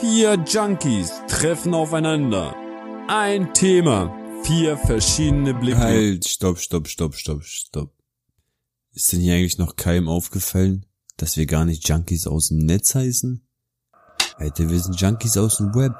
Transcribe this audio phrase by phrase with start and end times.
[0.00, 2.54] Vier Junkies treffen aufeinander.
[3.08, 5.78] Ein Thema, vier verschiedene Blicke.
[5.78, 7.92] Halt, stopp, stopp, stopp, stopp, stopp.
[8.92, 10.86] Ist denn hier eigentlich noch keinem aufgefallen,
[11.16, 13.44] dass wir gar nicht Junkies aus dem Netz heißen?
[14.36, 15.94] Alter, wir sind Junkies aus dem Web.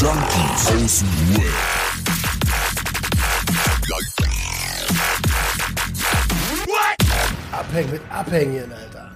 [0.00, 1.73] Junkies aus dem Web.
[7.74, 9.10] Abhängen mit Abhängen, Alter.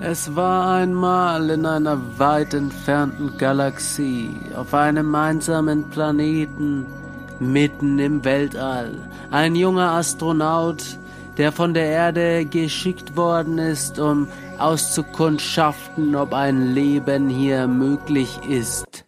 [0.00, 6.84] Es war einmal in einer weit entfernten Galaxie, auf einem einsamen Planeten,
[7.38, 8.92] mitten im Weltall,
[9.30, 10.82] ein junger Astronaut,
[11.36, 14.26] der von der Erde geschickt worden ist, um
[14.58, 19.07] auszukundschaften, ob ein Leben hier möglich ist.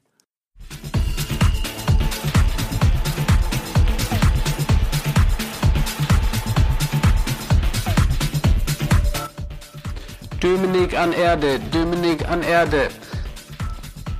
[10.50, 12.88] Dominik an Erde, Dominik an Erde.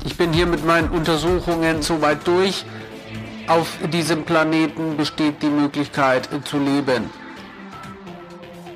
[0.05, 2.65] Ich bin hier mit meinen Untersuchungen soweit durch.
[3.49, 7.11] Auf diesem Planeten besteht die Möglichkeit zu leben.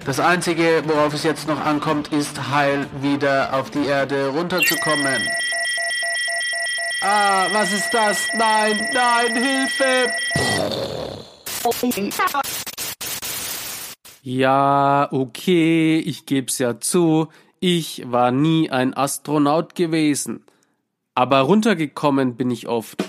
[0.05, 5.23] Das Einzige, worauf es jetzt noch ankommt, ist heil wieder auf die Erde runterzukommen.
[7.03, 8.19] Ah, was ist das?
[8.37, 10.11] Nein, nein, Hilfe!
[14.27, 17.29] Ja, okay, ich geb's ja zu.
[17.61, 20.45] Ich war nie ein Astronaut gewesen.
[21.15, 23.05] Aber runtergekommen bin ich oft.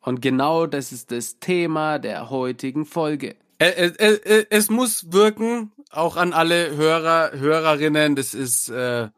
[0.00, 3.36] Und genau das ist das Thema der heutigen Folge.
[3.58, 8.14] Es, es, es muss wirken, auch an alle Hörer, Hörerinnen.
[8.16, 9.08] Das ist, äh,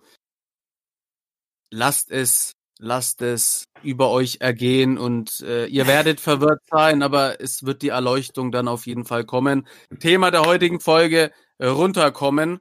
[1.71, 7.65] lasst es, lasst es über euch ergehen und äh, ihr werdet verwirrt sein, aber es
[7.65, 9.67] wird die Erleuchtung dann auf jeden Fall kommen.
[10.01, 12.61] Thema der heutigen Folge, äh, runterkommen.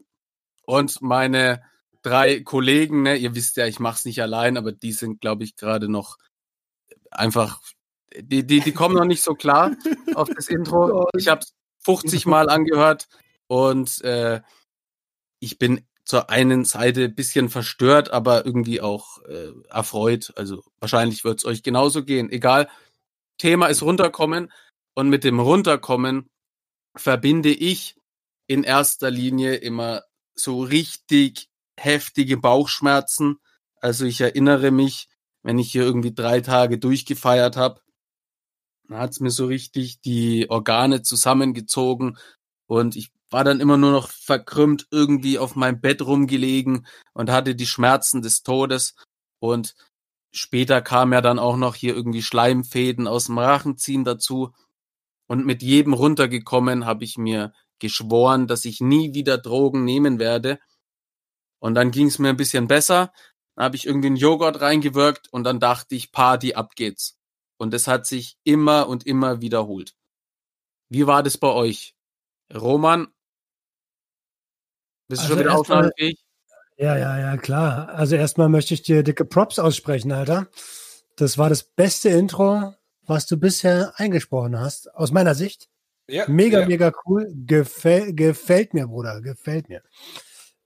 [0.67, 1.63] Und meine
[2.01, 5.55] drei Kollegen, ne, ihr wisst ja, ich mach's nicht allein, aber die sind, glaube ich,
[5.55, 6.17] gerade noch
[7.09, 7.61] einfach,
[8.13, 9.77] die, die, die kommen noch nicht so klar
[10.13, 11.07] auf das Intro.
[11.17, 11.45] Ich habe
[11.85, 13.07] 50 Mal angehört
[13.47, 14.41] und äh,
[15.39, 20.33] ich bin zur einen Seite bisschen verstört, aber irgendwie auch äh, erfreut.
[20.35, 22.29] Also wahrscheinlich wird's euch genauso gehen.
[22.29, 22.67] Egal.
[23.37, 24.51] Thema ist runterkommen
[24.95, 26.29] und mit dem runterkommen
[26.93, 27.95] verbinde ich
[28.47, 30.03] in erster Linie immer
[30.39, 33.37] so richtig heftige Bauchschmerzen.
[33.81, 35.07] Also ich erinnere mich,
[35.43, 37.81] wenn ich hier irgendwie drei Tage durchgefeiert habe,
[38.87, 42.17] dann hat's mir so richtig die Organe zusammengezogen
[42.67, 47.55] und ich war dann immer nur noch verkrümmt irgendwie auf meinem Bett rumgelegen und hatte
[47.55, 48.95] die Schmerzen des Todes
[49.39, 49.75] und
[50.31, 54.53] später kam ja dann auch noch hier irgendwie Schleimfäden aus dem Rachen ziehen dazu
[55.27, 60.59] und mit jedem runtergekommen habe ich mir geschworen, dass ich nie wieder Drogen nehmen werde
[61.59, 63.11] und dann ging es mir ein bisschen besser.
[63.55, 67.17] Dann habe ich irgendwie einen Joghurt reingewirkt und dann dachte ich, Party, ab geht's.
[67.57, 69.95] Und das hat sich immer und immer wiederholt.
[70.89, 71.95] Wie war das bei euch?
[72.53, 73.07] Roman?
[75.07, 76.23] Bist du Also schon wieder aufnahmefähig?
[76.77, 77.89] Ja, ja, ja, klar.
[77.89, 80.47] Also erstmal möchte ich dir dicke Props aussprechen, Alter.
[81.15, 85.69] Das war das beste Intro, was du bisher eingesprochen hast, aus meiner Sicht.
[86.07, 86.67] Ja, Mega, ja.
[86.67, 87.31] mega cool.
[87.45, 89.21] Gefäll, gefällt mir, Bruder.
[89.21, 89.81] Gefällt mir.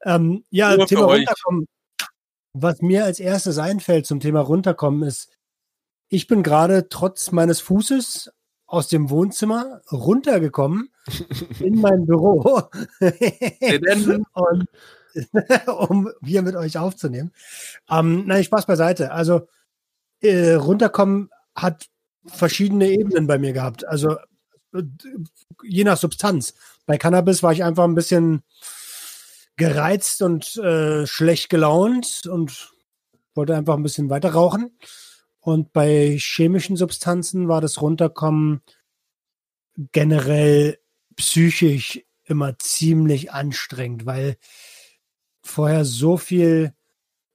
[0.04, 1.68] Ähm, ja, Nur Thema runterkommen.
[2.54, 5.30] Was mir als erstes einfällt zum Thema runterkommen ist,
[6.10, 8.32] ich bin gerade trotz meines Fußes
[8.68, 10.90] aus dem Wohnzimmer runtergekommen
[11.60, 12.70] in mein Büro.
[14.34, 14.68] Und,
[15.68, 17.32] um hier mit euch aufzunehmen.
[17.90, 19.12] Ähm, nein, Spaß beiseite.
[19.12, 19.48] Also
[20.22, 21.88] äh, runterkommen hat
[22.26, 23.86] verschiedene Ebenen bei mir gehabt.
[23.88, 24.18] Also
[25.64, 26.54] je nach Substanz.
[26.86, 28.44] Bei Cannabis war ich einfach ein bisschen
[29.58, 32.74] gereizt und äh, schlecht gelaunt und
[33.36, 34.78] wollte einfach ein bisschen weiter rauchen.
[35.40, 38.62] Und bei chemischen Substanzen war das Runterkommen
[39.92, 40.78] generell
[41.16, 44.38] psychisch immer ziemlich anstrengend, weil
[45.42, 46.74] vorher so viel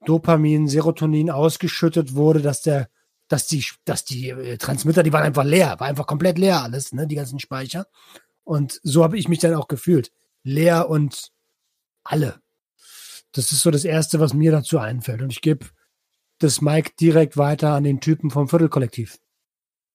[0.05, 2.89] Dopamin, Serotonin ausgeschüttet wurde, dass der,
[3.27, 6.93] dass die, dass die äh, Transmitter, die waren einfach leer, war einfach komplett leer alles,
[6.93, 7.87] ne, die ganzen Speicher.
[8.43, 10.11] Und so habe ich mich dann auch gefühlt.
[10.43, 11.31] Leer und
[12.03, 12.41] alle.
[13.33, 15.21] Das ist so das Erste, was mir dazu einfällt.
[15.21, 15.65] Und ich gebe
[16.39, 19.19] das Mike direkt weiter an den Typen vom Viertelkollektiv.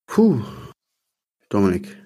[0.07, 0.43] Puh.
[1.49, 1.99] Dominik.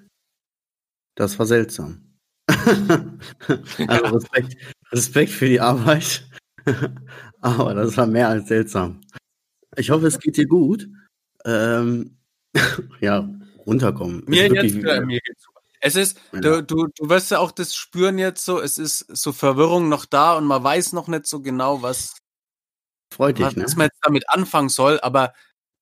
[1.16, 2.18] Das war seltsam.
[2.48, 4.56] also Respekt,
[4.92, 6.28] Respekt für die Arbeit.
[7.40, 9.00] Aber das war mehr als seltsam.
[9.76, 10.88] Ich hoffe, es geht dir gut.
[11.46, 12.18] Ähm,
[13.00, 13.28] ja,
[13.64, 14.24] runterkommen.
[14.26, 15.46] Mir jetzt, äh, mir geht's.
[15.80, 19.32] Es ist, du, du, du wirst ja auch das spüren jetzt so, es ist so
[19.32, 22.16] Verwirrung noch da und man weiß noch nicht so genau, was,
[23.12, 23.64] Freut dich, was, ne?
[23.64, 25.32] was man jetzt damit anfangen soll, aber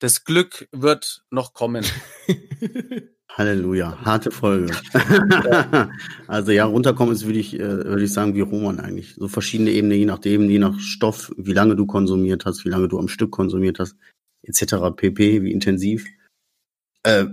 [0.00, 1.84] das Glück wird noch kommen.
[3.30, 4.72] Halleluja, harte Folge.
[6.28, 9.14] also ja, runterkommen ist, würde ich, äh, würde ich sagen, wie Roman eigentlich.
[9.16, 12.86] So verschiedene Ebenen, je nachdem, je nach Stoff, wie lange du konsumiert hast, wie lange
[12.86, 13.96] du am Stück konsumiert hast,
[14.44, 14.90] etc.
[14.96, 16.06] pp, wie intensiv.
[17.02, 17.26] Äh,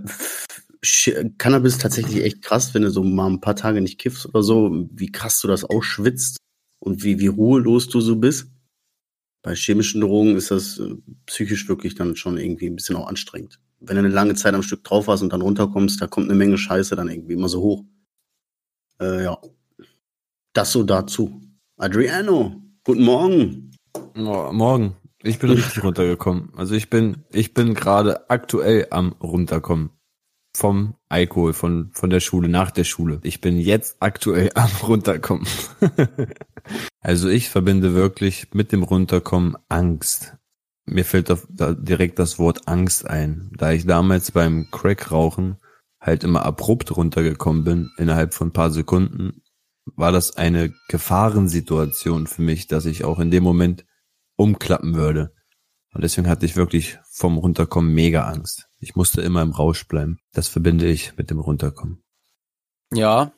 [1.38, 4.88] Cannabis tatsächlich echt krass, wenn du so mal ein paar Tage nicht kiffst oder so,
[4.90, 6.38] wie krass du das ausschwitzt
[6.80, 8.48] und wie, wie ruhelos du so bist.
[9.42, 10.94] Bei chemischen Drogen ist das äh,
[11.26, 13.60] psychisch wirklich dann schon irgendwie ein bisschen auch anstrengend.
[13.80, 16.38] Wenn du eine lange Zeit am Stück drauf hast und dann runterkommst, da kommt eine
[16.38, 17.84] Menge Scheiße dann irgendwie immer so hoch.
[19.00, 19.38] Äh, ja.
[20.52, 21.40] Das so dazu.
[21.76, 23.70] Adriano, guten Morgen.
[24.14, 24.96] Mo- Morgen.
[25.24, 26.52] Ich bin richtig runtergekommen.
[26.56, 29.90] Also ich bin, ich bin gerade aktuell am runterkommen.
[30.54, 33.20] Vom Alkohol, von, von der Schule, nach der Schule.
[33.22, 35.46] Ich bin jetzt aktuell am runterkommen.
[37.00, 40.36] also ich verbinde wirklich mit dem Runterkommen Angst.
[40.84, 43.52] Mir fällt da direkt das Wort Angst ein.
[43.56, 45.56] Da ich damals beim Crack-Rauchen
[46.00, 49.42] halt immer abrupt runtergekommen bin, innerhalb von paar Sekunden,
[49.84, 53.84] war das eine Gefahrensituation für mich, dass ich auch in dem Moment
[54.42, 55.32] umklappen würde.
[55.94, 58.66] Und deswegen hatte ich wirklich vom Runterkommen mega Angst.
[58.78, 60.18] Ich musste immer im Rausch bleiben.
[60.32, 62.02] Das verbinde ich mit dem Runterkommen.
[62.92, 63.32] Ja.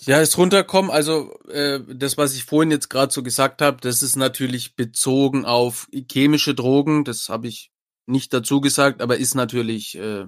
[0.00, 4.02] Ja, das Runterkommen, also äh, das, was ich vorhin jetzt gerade so gesagt habe, das
[4.02, 7.04] ist natürlich bezogen auf chemische Drogen.
[7.04, 7.70] Das habe ich
[8.06, 10.26] nicht dazu gesagt, aber ist natürlich äh,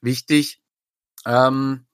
[0.00, 0.62] wichtig.
[1.26, 1.86] Ähm,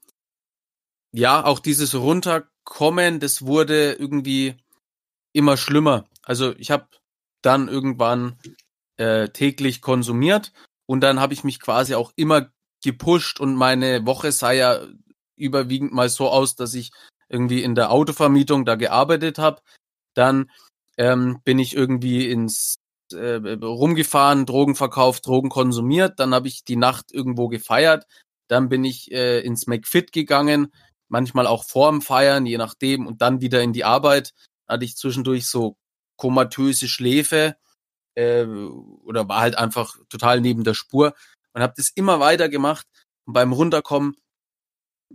[1.12, 4.56] ja, auch dieses Runterkommen, das wurde irgendwie
[5.32, 6.04] immer schlimmer.
[6.22, 6.86] Also ich habe
[7.42, 8.38] dann irgendwann
[8.96, 10.52] äh, täglich konsumiert
[10.86, 12.50] und dann habe ich mich quasi auch immer
[12.82, 14.80] gepusht und meine Woche sah ja
[15.36, 16.90] überwiegend mal so aus, dass ich
[17.28, 19.60] irgendwie in der Autovermietung da gearbeitet habe.
[20.14, 20.50] Dann
[20.96, 22.78] ähm, bin ich irgendwie ins
[23.12, 26.18] äh, rumgefahren, Drogen verkauft, Drogen konsumiert.
[26.18, 28.06] Dann habe ich die Nacht irgendwo gefeiert.
[28.48, 30.72] Dann bin ich äh, ins McFit gegangen,
[31.08, 34.32] manchmal auch vorm Feiern, je nachdem, und dann wieder in die Arbeit.
[34.66, 35.76] Hatte ich zwischendurch so
[36.18, 37.56] komatöse Schläfe
[38.14, 41.14] äh, oder war halt einfach total neben der Spur.
[41.54, 42.86] Und habe das immer weiter gemacht.
[43.26, 44.16] Und beim Runterkommen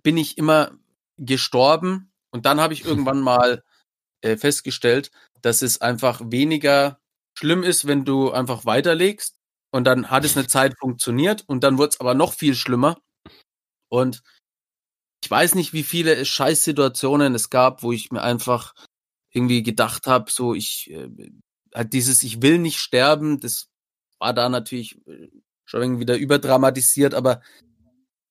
[0.01, 0.71] bin ich immer
[1.17, 2.11] gestorben.
[2.31, 3.63] Und dann habe ich irgendwann mal
[4.21, 5.11] äh, festgestellt,
[5.41, 6.99] dass es einfach weniger
[7.37, 9.35] schlimm ist, wenn du einfach weiterlegst.
[9.71, 11.43] Und dann hat es eine Zeit funktioniert.
[11.47, 12.97] Und dann wurde es aber noch viel schlimmer.
[13.89, 14.23] Und
[15.23, 18.73] ich weiß nicht, wie viele Scheißsituationen es gab, wo ich mir einfach
[19.33, 21.09] irgendwie gedacht habe, so ich äh,
[21.73, 23.67] halt dieses ich will nicht sterben, das
[24.19, 25.29] war da natürlich äh,
[25.65, 27.41] schon irgendwie wieder überdramatisiert, aber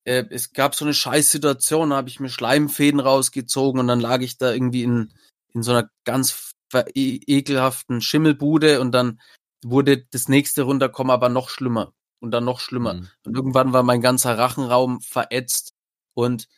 [0.05, 4.21] äh, es gab so eine Scheißsituation, da habe ich mir Schleimfäden rausgezogen und dann lag
[4.21, 5.13] ich da irgendwie in,
[5.53, 6.53] in so einer ganz
[6.95, 9.21] e ekelhaften Schimmelbude und dann
[9.65, 12.95] wurde das nächste runterkommen, aber noch schlimmer und dann noch schlimmer.
[12.95, 13.09] Mhm.
[13.27, 15.75] Und irgendwann war mein ganzer Rachenraum verätzt
[16.15, 16.49] und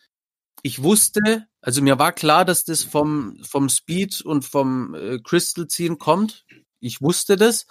[0.62, 5.66] ich wusste, also mir war klar, dass das vom, vom Speed und vom äh, Crystal
[5.68, 6.44] ziehen kommt.
[6.80, 7.66] Ich wusste das.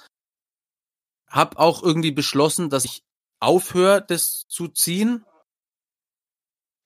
[1.28, 3.04] Hab auch irgendwie beschlossen, dass ich
[3.40, 5.26] aufhöre, das zu ziehen.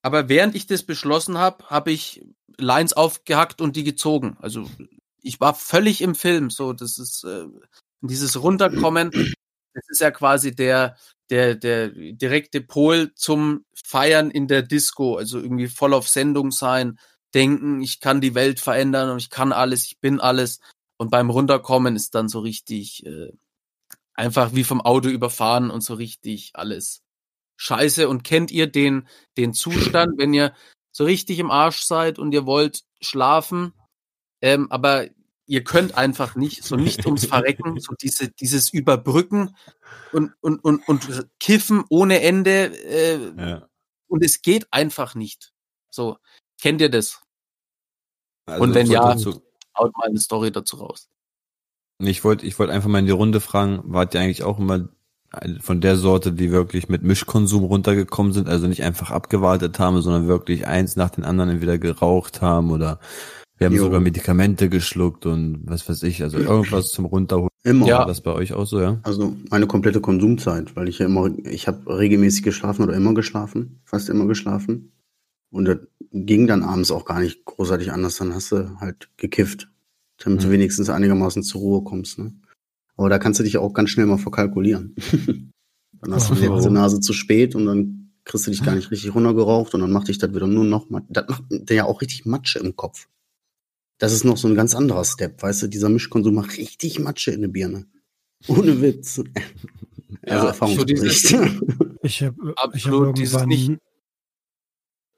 [0.02, 2.24] Aber während ich das beschlossen habe, habe ich
[2.58, 4.38] Lines aufgehackt und die gezogen.
[4.40, 4.70] Also
[5.22, 6.50] ich war völlig im Film.
[6.50, 7.46] So, das ist äh,
[8.02, 9.12] dieses Runterkommen.
[9.78, 10.98] Das ist ja quasi der
[11.30, 15.18] der der direkte Pol zum Feiern in der Disco.
[15.18, 17.00] Also irgendwie voll auf Sendung sein,
[17.36, 20.60] denken, ich kann die Welt verändern und ich kann alles, ich bin alles.
[20.98, 23.32] Und beim Runterkommen ist dann so richtig äh,
[24.16, 27.04] einfach wie vom Auto überfahren und so richtig alles
[27.58, 28.10] scheiße.
[28.10, 29.08] Und kennt ihr den,
[29.38, 30.54] den Zustand, wenn ihr
[30.92, 33.74] so richtig im Arsch seid und ihr wollt schlafen,
[34.42, 35.08] ähm, aber
[35.48, 39.56] ihr könnt einfach nicht, so nicht ums Verrecken, so diese, dieses Überbrücken
[40.12, 43.68] und, und, und, und Kiffen ohne Ende äh, Ja.
[44.08, 45.54] und es geht einfach nicht.
[45.90, 46.18] So,
[46.62, 47.22] kennt ihr das?
[48.46, 49.42] Also Und wenn ja- so-
[49.78, 51.08] Haut mal eine Story dazu raus.
[52.00, 54.90] Ich wollte ich wollte einfach mal in die Runde fragen, wart ihr eigentlich auch immer
[55.62, 60.28] von der Sorte, die wirklich mit Mischkonsum runtergekommen sind, also nicht einfach abgewartet haben, sondern
[60.28, 63.00] wirklich eins nach den anderen entweder geraucht haben oder
[63.58, 63.84] wir haben Jo.
[63.86, 67.50] sogar Medikamente geschluckt und was weiß ich, also irgendwas zum Runterholen.
[67.64, 67.88] Immer.
[67.88, 68.00] Ja.
[68.00, 69.00] War das bei euch auch so, ja?
[69.04, 73.82] Also meine komplette Konsumzeit, weil ich ja immer, ich habe regelmäßig geschlafen oder immer geschlafen,
[73.84, 74.92] fast immer geschlafen.
[75.50, 75.78] Und das
[76.12, 79.70] ging dann abends auch gar nicht großartig anders, dann hast du halt gekifft,
[80.24, 80.52] damit du Mhm.
[80.52, 82.20] wenigstens einigermaßen zur Ruhe kommst.
[82.20, 82.34] Ne?
[82.96, 84.96] Aber da kannst du dich auch ganz schnell mal verkalkulieren.
[86.02, 86.38] dann hast du Oh.
[86.38, 89.82] die letzte Nase zu spät und dann kriegst du dich gar nicht richtig runtergeraucht und
[89.82, 92.60] dann macht dich das wieder nur noch, mat- das macht der ja auch richtig Matsche
[92.60, 93.08] im Kopf.
[94.00, 97.32] Das ist noch so ein ganz anderer Step, weißt du, dieser Mischkonsum macht richtig Matsche
[97.32, 97.86] in der Birne.
[98.48, 99.22] Ohne Witz.
[100.26, 101.36] Ja, also Erfahrungsbericht.
[102.02, 103.48] Ich habe ich hab irgendwann.
[103.48, 103.78] nicht-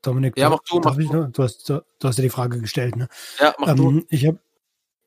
[0.03, 1.31] Dominik, Ja, mach du, mach ich noch?
[1.31, 3.07] Du, hast, du hast ja die Frage gestellt, ne?
[3.39, 3.89] Ja, mach du.
[3.89, 4.39] Ähm, ich habe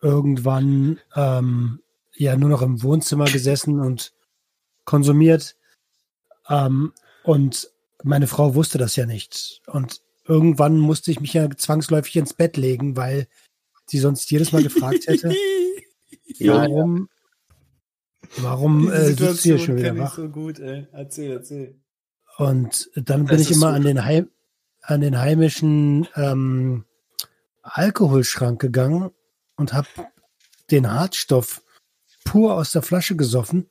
[0.00, 1.80] irgendwann ähm,
[2.16, 4.12] ja nur noch im Wohnzimmer gesessen und
[4.84, 5.56] konsumiert.
[6.48, 7.70] Ähm, und
[8.02, 9.62] meine Frau wusste das ja nicht.
[9.66, 13.28] Und irgendwann musste ich mich ja zwangsläufig ins Bett legen, weil
[13.92, 15.28] sie sonst jedes Mal gefragt hätte,
[16.40, 17.10] warum,
[18.38, 20.14] warum äh, sitzt du hier schon wieder wach?
[20.16, 20.88] so gut, ey.
[20.92, 21.78] Erzähl, erzähl.
[22.38, 24.30] Und dann bin Das ich immer so an den, Heim,
[24.80, 26.86] an den heimischen ähm,
[27.60, 29.10] Alkoholschrank gegangen
[29.56, 29.88] und habe
[30.70, 31.62] den Hartstoff
[32.24, 33.68] pur aus der Flasche gesoffen.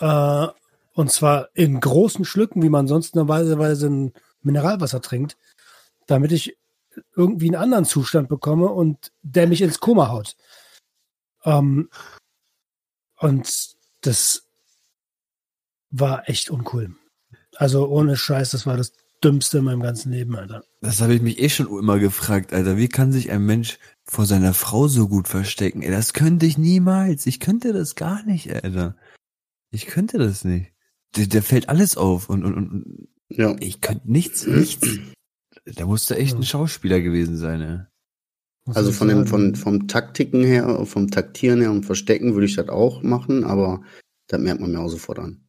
[0.00, 0.48] Äh,
[0.92, 5.38] und zwar in großen Schlücken, wie man sonst normalerweise ein Mineralwasser trinkt,
[6.06, 6.58] damit ich
[7.14, 10.36] irgendwie einen anderen Zustand bekomme und der mich ins Koma haut.
[11.44, 11.88] Ähm,
[13.18, 14.46] und das
[15.90, 16.94] war echt uncool.
[17.56, 18.92] Also ohne Scheiß, das war das
[19.22, 20.64] Dümmste in meinem ganzen Leben, Alter.
[20.80, 22.78] Das habe ich mich eh schon immer gefragt, Alter.
[22.78, 25.82] Wie kann sich ein Mensch vor seiner Frau so gut verstecken?
[25.82, 27.26] Ey, das könnte ich niemals.
[27.26, 28.96] Ich könnte das gar nicht, Alter.
[29.70, 30.72] Ich könnte das nicht.
[31.16, 33.54] Der, der fällt alles auf und, und, und ja.
[33.60, 34.86] ich könnte nichts, nichts.
[35.64, 37.86] Da musste echt ein Schauspieler gewesen sein.
[38.64, 42.56] Muss Also von dem, von, vom Taktiken her, vom Taktieren her und Verstecken würde ich
[42.56, 43.82] das auch machen, aber
[44.26, 45.44] das merkt man mir auch sofort an.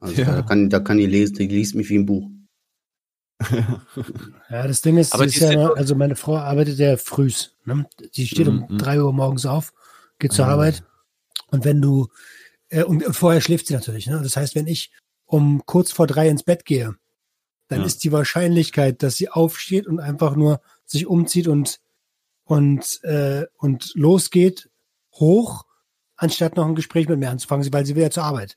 [0.00, 0.36] Also Ja.
[0.36, 2.28] da kann, da kann die lesen, die liest mich wie ein Buch.
[4.50, 7.56] Ja, das Ding ist, ist ja, also meine Frau arbeitet ja frühs.
[7.64, 7.86] Ne?
[8.14, 8.78] Die steht um Mhm.
[8.78, 9.72] drei Uhr morgens auf,
[10.18, 10.52] geht zur Ah.
[10.52, 10.82] Arbeit.
[11.48, 12.08] Und wenn du,
[12.68, 14.06] äh, und vorher schläft sie natürlich.
[14.06, 14.20] Ne?
[14.22, 14.92] Das heißt, wenn ich
[15.24, 16.96] um kurz vor drei ins Bett gehe,
[17.70, 17.86] dann Ja.
[17.86, 21.80] ist die Wahrscheinlichkeit, dass sie aufsteht und einfach nur sich umzieht und,
[22.44, 24.68] und, äh, und losgeht,
[25.14, 25.64] hoch,
[26.16, 28.56] anstatt noch ein Gespräch mit mir anzufangen, weil sie will ja zur Arbeit.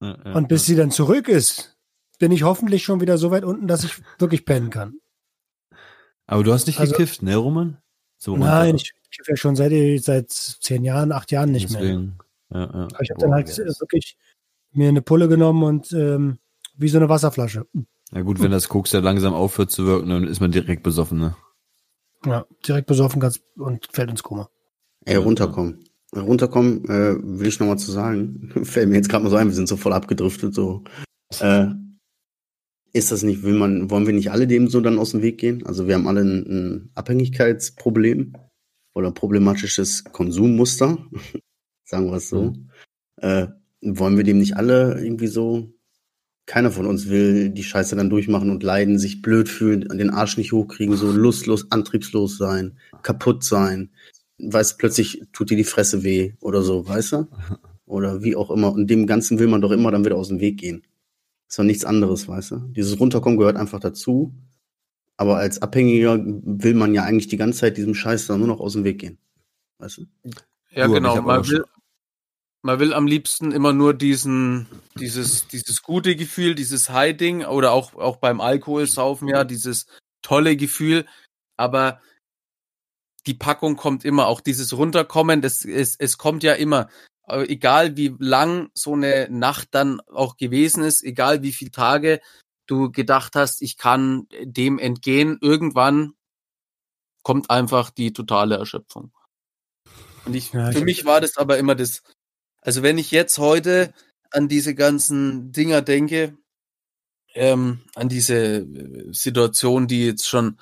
[0.00, 1.76] Ja, ja, Und bis sie dann zurück ist,
[2.18, 4.98] bin ich hoffentlich schon wieder so weit unten, dass ich wirklich pennen kann.
[6.26, 7.78] Aber du hast nicht Also- gekifft, ne, Roman?
[8.18, 11.80] So Nein, ich kiffe ja schon seit, seit zehn Jahren, acht Jahren nicht mehr.
[11.82, 12.18] Deswegen.
[12.50, 12.68] Ja, ja.
[12.70, 14.16] Aber ich habe dann halt äh, wirklich
[14.72, 16.38] mir eine Pulle genommen und ähm,
[16.76, 17.66] wie so eine Wasserflasche.
[18.12, 21.18] Ja gut, wenn das Koks ja langsam aufhört zu wirken, dann ist man direkt besoffen,
[21.18, 21.36] ne?
[22.24, 24.48] Ja, direkt besoffen ganz und fällt ins Koma.
[25.04, 25.84] Ey, runterkommen.
[26.14, 28.52] Runterkommen, äh, will ich noch mal zu sagen.
[28.64, 30.84] Fällt mir jetzt gerade mal so ein, wir sind so voll abgedriftet, so.
[31.40, 31.66] Äh,
[32.92, 35.38] ist das nicht, will man, wollen wir nicht alle dem so dann aus dem Weg
[35.38, 35.66] gehen?
[35.66, 38.32] Also wir haben alle ein, ein Abhängigkeitsproblem
[38.94, 40.96] oder problematisches Konsummuster,
[41.84, 42.54] sagen wir es so.
[43.16, 43.48] Äh,
[43.82, 45.75] wollen wir dem nicht alle irgendwie so,
[46.46, 50.36] keiner von uns will die Scheiße dann durchmachen und leiden, sich blöd fühlen, den Arsch
[50.36, 53.90] nicht hochkriegen, so lustlos, antriebslos sein, kaputt sein,
[54.38, 57.28] weißt du, plötzlich tut dir die Fresse weh oder so, weißt du?
[57.88, 58.72] Oder wie auch immer.
[58.72, 60.82] Und dem Ganzen will man doch immer dann wieder aus dem Weg gehen.
[61.48, 62.56] Ist doch nichts anderes, weißt du?
[62.74, 64.34] Dieses Runterkommen gehört einfach dazu.
[65.16, 68.58] Aber als Abhängiger will man ja eigentlich die ganze Zeit diesem Scheiß dann nur noch
[68.58, 69.18] aus dem Weg gehen.
[69.78, 70.06] Weißt du?
[70.72, 71.22] Ja, Du, genau.
[71.22, 71.64] Man will,
[72.66, 74.66] man will am liebsten immer nur diesen,
[74.98, 79.86] dieses, dieses gute Gefühl, dieses High-Ding oder auch, auch beim Alkoholsaufen, ja, dieses
[80.20, 81.06] tolle Gefühl.
[81.56, 82.02] Aber
[83.26, 86.88] die Packung kommt immer, auch dieses Runterkommen, das, es, es kommt ja immer.
[87.28, 92.20] Egal wie lang so eine Nacht dann auch gewesen ist, egal wie viele Tage
[92.66, 96.14] du gedacht hast, ich kann dem entgehen, irgendwann
[97.22, 99.12] kommt einfach die totale Erschöpfung.
[100.24, 102.02] Und ich, Ja, für mich war das aber immer das,
[102.66, 103.94] also wenn ich jetzt heute
[104.32, 106.36] an diese ganzen Dinger denke,
[107.34, 110.58] ähm, an diese äh, Situation, die jetzt schon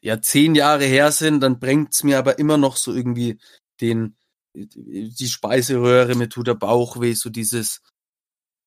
[0.00, 3.38] ja zehn Jahre her sind, dann bringt's mir aber immer noch so irgendwie
[3.80, 4.16] den
[4.54, 7.82] die Speiseröhre, mir tut der Bauch weh, so dieses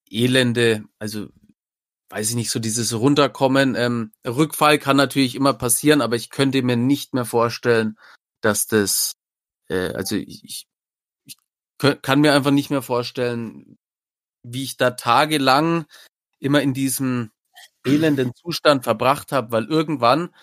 [0.10, 1.28] elende, also
[2.10, 3.76] weiß ich nicht, so dieses Runterkommen.
[3.76, 7.98] Ähm, Rückfall kann natürlich immer passieren, aber ich könnte mir nicht mehr vorstellen,
[8.42, 9.16] dass das,
[9.70, 10.68] äh, also ich, ich,
[12.02, 13.78] kann mir einfach nicht mehr vorstellen,
[14.44, 15.86] wie ich da tagelang
[16.40, 17.32] immer in diesem
[17.86, 20.34] elenden Zustand verbracht habe, weil irgendwann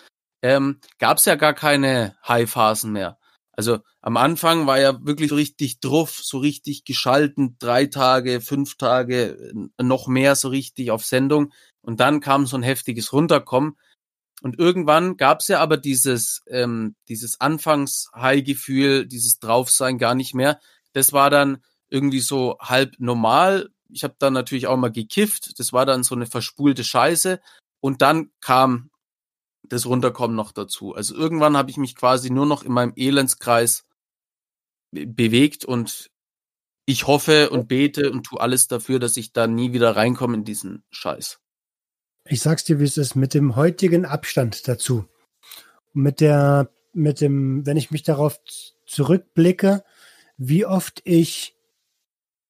[0.41, 3.17] ähm, gab es ja gar keine High-Phasen mehr.
[3.53, 9.51] Also am Anfang war ja wirklich richtig druff, so richtig geschalten, drei Tage, fünf Tage,
[9.79, 11.53] noch mehr so richtig auf Sendung.
[11.81, 13.77] Und dann kam so ein heftiges Runterkommen.
[14.41, 20.59] Und irgendwann gab es ja aber dieses, ähm, dieses Anfangs-High-Gefühl, dieses Draufsein gar nicht mehr.
[20.93, 23.69] Das war dann irgendwie so halb normal.
[23.89, 25.59] Ich habe dann natürlich auch mal gekifft.
[25.59, 27.39] Das war dann so eine verspulte Scheiße.
[27.81, 28.89] Und dann kam
[29.63, 30.95] das Runterkommen noch dazu.
[30.95, 33.85] Also irgendwann habe ich mich quasi nur noch in meinem Elendskreis
[34.91, 36.09] be- bewegt und
[36.85, 40.43] ich hoffe und bete und tu alles dafür, dass ich da nie wieder reinkomme in
[40.43, 41.39] diesen Scheiß.
[42.25, 45.05] Ich sag's dir, wie es ist, mit dem heutigen Abstand dazu.
[45.93, 48.39] Mit der, mit dem, wenn ich mich darauf
[48.85, 49.83] zurückblicke,
[50.43, 51.55] wie oft ich,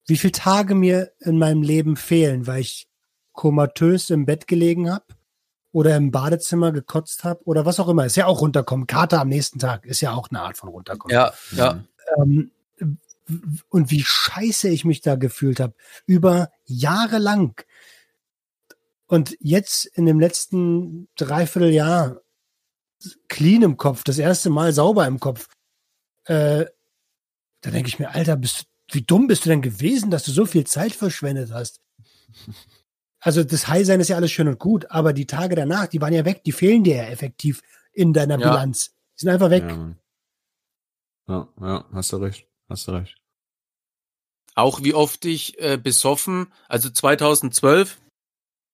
[0.07, 2.87] wie viele Tage mir in meinem Leben fehlen, weil ich
[3.33, 5.05] komatös im Bett gelegen habe
[5.73, 8.05] oder im Badezimmer gekotzt habe oder was auch immer.
[8.05, 8.87] Ist ja auch runterkommen.
[8.87, 11.13] Kater am nächsten Tag ist ja auch eine Art von runterkommen.
[11.13, 11.83] Ja, ja.
[12.17, 12.51] Ähm,
[13.67, 15.73] und wie scheiße ich mich da gefühlt habe.
[16.05, 17.61] Über Jahre lang.
[19.05, 22.21] Und jetzt in dem letzten Dreivierteljahr
[23.27, 25.49] clean im Kopf, das erste Mal sauber im Kopf.
[26.23, 26.65] Äh,
[27.61, 30.31] da denke ich mir, Alter, bist, du- wie dumm bist du denn gewesen, dass du
[30.31, 31.79] so viel Zeit verschwendet hast?
[33.19, 36.13] Also das High-Sein ist ja alles schön und gut, aber die Tage danach, die waren
[36.13, 37.61] ja weg, die fehlen dir ja effektiv
[37.93, 38.49] in deiner Ja.
[38.49, 38.87] Bilanz.
[39.15, 39.63] Die sind einfach weg.
[39.67, 39.95] Ja,
[41.27, 42.47] ja, ja, hast du recht.
[42.67, 43.15] Hast du recht.
[44.55, 48.01] Auch wie oft ich äh, besoffen, also 2012,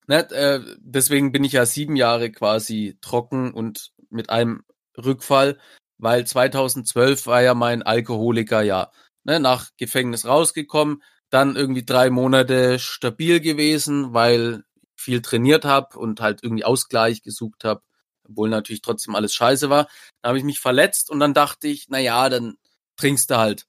[0.07, 4.63] ne, äh, deswegen bin ich ja sieben Jahre quasi trocken und mit einem
[4.97, 5.59] Rückfall,
[5.97, 8.91] weil 2012 war ja mein Alkoholikerjahr.
[9.23, 14.63] Ne, nach Gefängnis rausgekommen, dann irgendwie drei Monate stabil gewesen, weil
[14.95, 17.81] viel trainiert habe und halt irgendwie Ausgleich gesucht habe,
[18.27, 19.87] obwohl natürlich trotzdem alles scheiße war.
[20.21, 22.55] Dann habe ich mich verletzt und dann dachte ich, na ja, dann
[22.97, 23.67] trinkst du halt.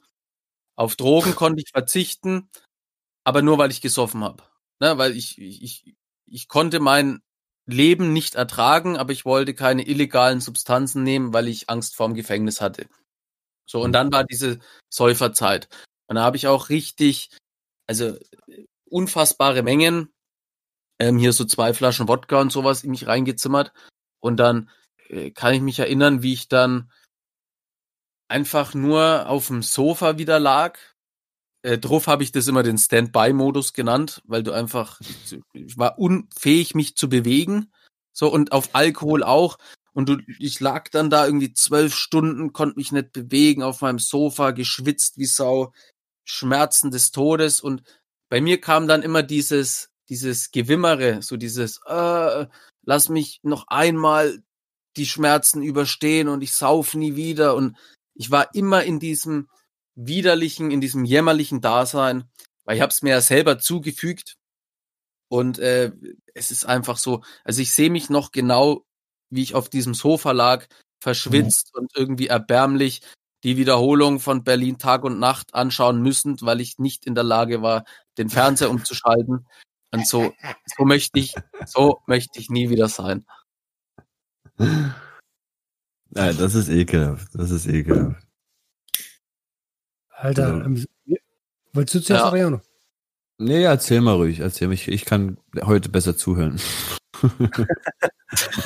[0.76, 2.50] Auf Drogen konnte ich verzichten,
[3.24, 4.44] aber nur weil ich gesoffen habe.
[4.80, 7.20] Ne, weil ich, ich, ich, ich konnte mein
[7.68, 12.60] Leben nicht ertragen, aber ich wollte keine illegalen Substanzen nehmen, weil ich Angst vorm Gefängnis
[12.60, 12.88] hatte.
[13.66, 14.58] So, und dann war diese
[14.88, 15.68] Säuferzeit.
[16.06, 17.30] Und da habe ich auch richtig,
[17.86, 18.16] also
[18.88, 20.10] unfassbare Mengen,
[20.98, 23.72] ähm, hier so zwei Flaschen Wodka und sowas in mich reingezimmert.
[24.20, 24.70] Und dann
[25.08, 26.90] äh, kann ich mich erinnern, wie ich dann
[28.28, 30.78] einfach nur auf dem Sofa wieder lag.
[31.68, 35.02] Äh, drauf habe ich das immer den Standby-Modus genannt, weil du einfach,
[35.52, 37.70] ich war unfähig, mich zu bewegen.
[38.14, 39.58] So, und auf Alkohol auch.
[39.92, 43.98] Und du, ich lag dann da irgendwie zwölf Stunden, konnte mich nicht bewegen, auf meinem
[43.98, 45.74] Sofa, geschwitzt wie Sau,
[46.24, 47.60] Schmerzen des Todes.
[47.60, 47.82] Und
[48.30, 52.46] bei mir kam dann immer dieses, dieses Gewimmere, so dieses, äh,
[52.82, 54.42] lass mich noch einmal
[54.96, 57.54] die Schmerzen überstehen und ich sauf nie wieder.
[57.56, 57.76] Und
[58.14, 59.50] ich war immer in diesem
[59.98, 62.24] widerlichen, in diesem jämmerlichen Dasein,
[62.64, 64.36] weil ich habe es mir ja selber zugefügt.
[65.28, 65.92] Und äh,
[66.34, 68.84] es ist einfach so, also ich sehe mich noch genau,
[69.30, 70.66] wie ich auf diesem Sofa lag,
[71.02, 73.02] verschwitzt und irgendwie erbärmlich
[73.44, 77.62] die Wiederholung von Berlin Tag und Nacht anschauen müssen, weil ich nicht in der Lage
[77.62, 77.84] war,
[78.16, 79.46] den Fernseher umzuschalten.
[79.92, 80.32] Und so,
[80.76, 81.34] so möchte ich,
[81.66, 83.26] so möchte ich nie wieder sein.
[84.58, 87.28] Ja, das ist ekelhaft.
[87.34, 88.27] Das ist ekelhaft.
[90.18, 90.64] Alter, Ja.
[90.64, 90.84] ähm,
[91.72, 92.28] wolltest du zuerst, Ja.
[92.28, 92.60] Ariano?
[93.38, 94.40] Nee, erzähl mal ruhig.
[94.40, 94.88] Erzähl mich.
[94.88, 96.60] Ich kann heute besser zuhören.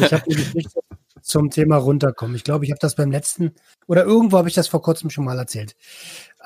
[0.00, 0.80] Ich habe eine Geschichte
[1.20, 2.34] zum Thema runterkommen.
[2.34, 3.54] Ich glaube, ich habe das beim letzten
[3.86, 5.76] oder irgendwo habe ich das vor kurzem schon mal erzählt.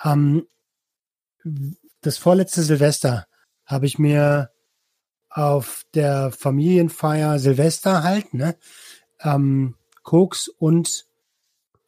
[0.05, 0.47] Ähm,
[2.03, 3.27] das vorletzte Silvester
[3.64, 4.51] habe ich mir
[5.31, 8.57] auf der Familienfeier Silvester halt, ne,
[9.21, 11.07] ähm, Koks und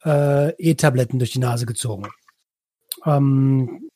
[0.03, 2.07] äh, E-Tabletten durch die Nase gezogen.
[3.05, 3.89] Ähm,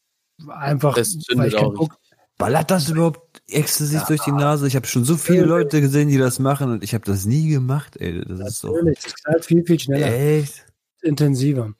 [0.48, 1.98] einfach, Das zündet weil ich kein auch Koks,
[2.38, 4.68] Ballert das überhaupt Ecstasy durch die Nase?
[4.68, 7.50] Ich habe schon so viele Leute gesehen, die das machen und ich habe das nie
[7.50, 8.24] gemacht, ey.
[8.26, 10.66] Das ist doch natürlich, das knallt viel, viel schneller, echt
[11.02, 11.74] intensiver.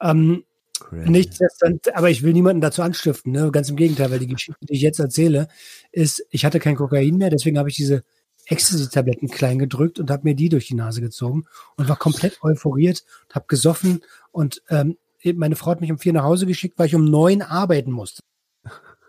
[0.00, 0.44] Ähm.
[0.90, 3.50] Nichtsdestotrotz, aber ich will niemanden dazu anstiften, ne?
[3.50, 5.48] Ganz im Gegenteil, weil die Geschichte, die ich jetzt erzähle,
[5.90, 8.04] ist, ich hatte kein Kokain mehr, deswegen habe ich diese
[8.44, 11.44] Ecstasy-Tabletten klein gedrückt und habe mir die durch die Nase gezogen
[11.76, 14.96] und war komplett euphoriert, habe gesoffen und ähm,
[15.34, 18.20] meine Frau hat mich um vier nach Hause geschickt, weil ich um neun arbeiten musste.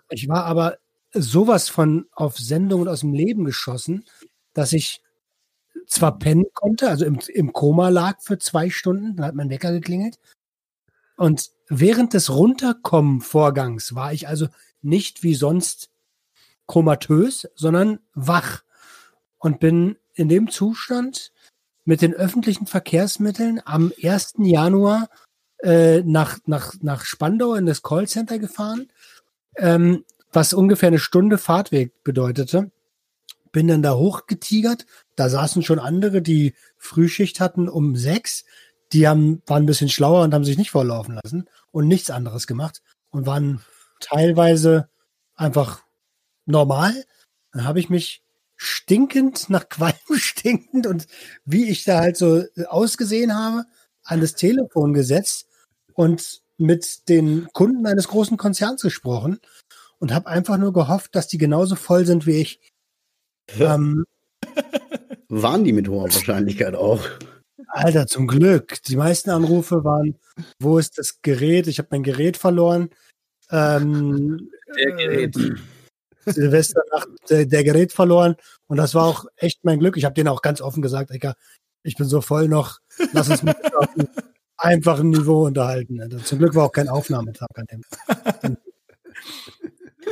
[0.10, 0.78] Ich war aber
[1.14, 4.06] sowas von auf Sendung und aus dem Leben geschossen,
[4.54, 5.02] dass ich
[5.86, 9.72] zwar pennen konnte, also im, im Koma lag für zwei Stunden, dann hat mein Wecker
[9.72, 10.20] geklingelt,
[11.18, 14.48] und während des Runterkommen-Vorgangs war ich also
[14.82, 15.90] nicht wie sonst
[16.68, 18.64] komatös, sondern wach
[19.40, 21.32] und bin in dem Zustand
[21.86, 24.36] mit den öffentlichen Verkehrsmitteln am 1.
[24.38, 25.10] Januar
[25.60, 28.88] äh, nach, nach, nach Spandau in das Callcenter gefahren,
[29.58, 32.72] ähm, was ungefähr eine Stunde Fahrtweg bedeutete.
[33.52, 34.86] Bin dann da hochgetigert.
[35.16, 38.44] Da saßen schon andere, die Frühschicht hatten um sechs
[38.94, 42.48] die haben, waren ein bisschen schlauer und haben sich nicht vorlaufen lassen und nichts anderes
[42.48, 43.62] gemacht und waren
[44.00, 44.90] teilweise
[45.36, 45.84] einfach
[46.46, 46.94] normal.
[47.52, 48.24] Dann habe ich mich
[48.56, 51.08] stinkend, nach Qualm stinkend und
[51.46, 53.66] wie ich da halt so ausgesehen habe,
[54.04, 55.47] an das Telefon gesetzt
[55.98, 59.40] und mit den Kunden eines großen Konzerns gesprochen
[60.00, 62.60] und habe einfach nur gehofft, dass die genauso voll sind wie ich.
[63.60, 64.06] ähm,
[65.30, 67.04] Waren die mit hoher Wahrscheinlichkeit auch.
[67.68, 68.82] Alter, zum Glück.
[68.84, 70.18] Die meisten Anrufe waren,
[70.60, 71.68] wo ist das Gerät?
[71.68, 72.90] Ich habe mein Gerät verloren.
[73.52, 75.36] Ähm, Der Gerät.
[75.36, 75.56] Äh,
[76.32, 78.36] Silvesternacht der, der Gerät verloren.
[78.68, 79.98] Und das war auch echt mein Glück.
[79.98, 81.36] Ich habe denen auch ganz offen gesagt, Ecker,
[81.84, 82.80] ich bin so voll noch,
[83.14, 84.10] lass uns mit auf einem
[84.58, 86.02] einfachen Niveau unterhalten.
[86.02, 87.84] Also zum Glück war auch kein Aufnahmetag an dem.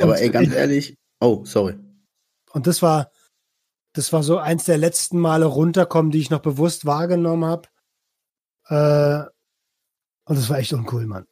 [0.00, 0.96] Aber ey, ganz ehrlich.
[1.20, 1.76] Oh, sorry.
[2.52, 3.10] Und das war,
[3.92, 7.68] das war so eins der letzten Male runterkommen, die ich noch bewusst wahrgenommen habe.
[8.68, 9.28] Äh,
[10.28, 11.26] und das war echt uncool, Mann.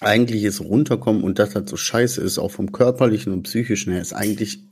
[0.00, 4.02] Eigentlich ist runterkommen und das halt so scheiße ist, auch vom körperlichen und psychischen her,
[4.02, 4.68] ist eigentlich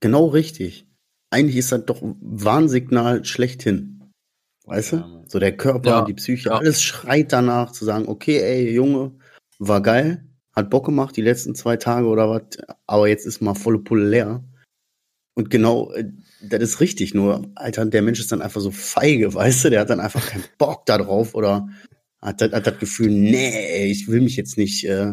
[0.00, 0.88] genau richtig.
[1.30, 3.97] Eigentlich ist das doch ein Warnsignal schlechthin.
[4.68, 5.24] Weißt Ja, du?
[5.28, 9.12] So der Körper, Ja, die Psyche, alles schreit danach zu sagen, okay, ey, Junge,
[9.58, 12.42] war geil, hat Bock gemacht die letzten zwei Tage oder was,
[12.86, 14.44] aber jetzt ist mal volle Pulle leer.
[15.34, 16.04] Und genau, äh,
[16.42, 19.80] das ist richtig, nur, Alter, der Mensch ist dann einfach so feige, weißt du, der
[19.80, 21.68] hat dann einfach keinen Bock da drauf oder
[22.20, 25.12] hat, das- hat das Gefühl, nee, ich will mich jetzt nicht äh,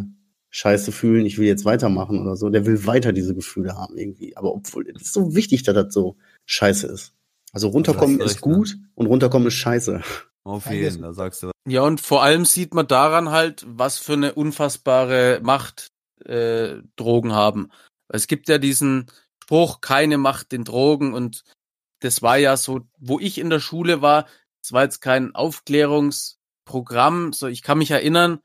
[0.49, 2.49] scheiße fühlen, ich will jetzt weitermachen oder so.
[2.49, 4.35] Der will weiter diese Gefühle haben irgendwie.
[4.37, 6.15] Aber obwohl, es ist so wichtig, dass das so
[6.45, 7.13] scheiße ist.
[7.55, 8.53] Also runterkommen ist recht, ne?
[8.53, 10.03] gut und runterkommen ist scheiße.
[10.43, 11.53] Auf jeden, da sagst du was.
[11.65, 15.93] Ja, und vor allem sieht man daran halt, was für eine unfassbare Macht
[16.25, 17.71] äh, Drogen haben.
[18.09, 19.07] Es gibt ja diesen
[19.41, 21.43] Spruch, keine Macht den Drogen und
[22.01, 24.27] das war ja so, wo ich in der Schule war,
[24.61, 28.39] es war jetzt kein Aufklärungsprogramm, so ich kann mich erinnern,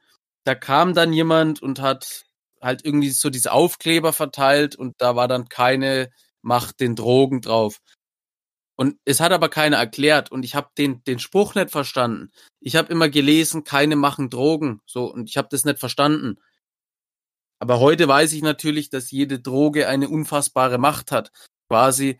[0.44, 2.26] da kam dann jemand und hat
[2.62, 7.80] halt irgendwie so diese Aufkleber verteilt und da war dann keine Macht den Drogen drauf.
[8.80, 12.32] Und es hat aber keiner erklärt und ich habe den den Spruch nicht verstanden.
[12.60, 16.38] Ich habe immer gelesen, keine machen Drogen, so und ich habe das nicht verstanden.
[17.58, 21.30] Aber heute weiß ich natürlich, dass jede Droge eine unfassbare Macht hat.
[21.68, 22.18] Quasi,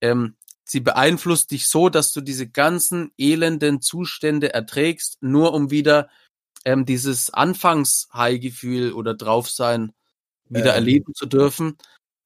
[0.00, 0.34] ähm,
[0.64, 6.10] sie beeinflusst dich so, dass du diese ganzen elenden Zustände erträgst, nur um wieder
[6.64, 9.92] ähm, dieses Anfangs-High-Gefühl oder Draufsein
[10.48, 10.74] wieder Ähm.
[10.74, 11.78] erleben zu dürfen.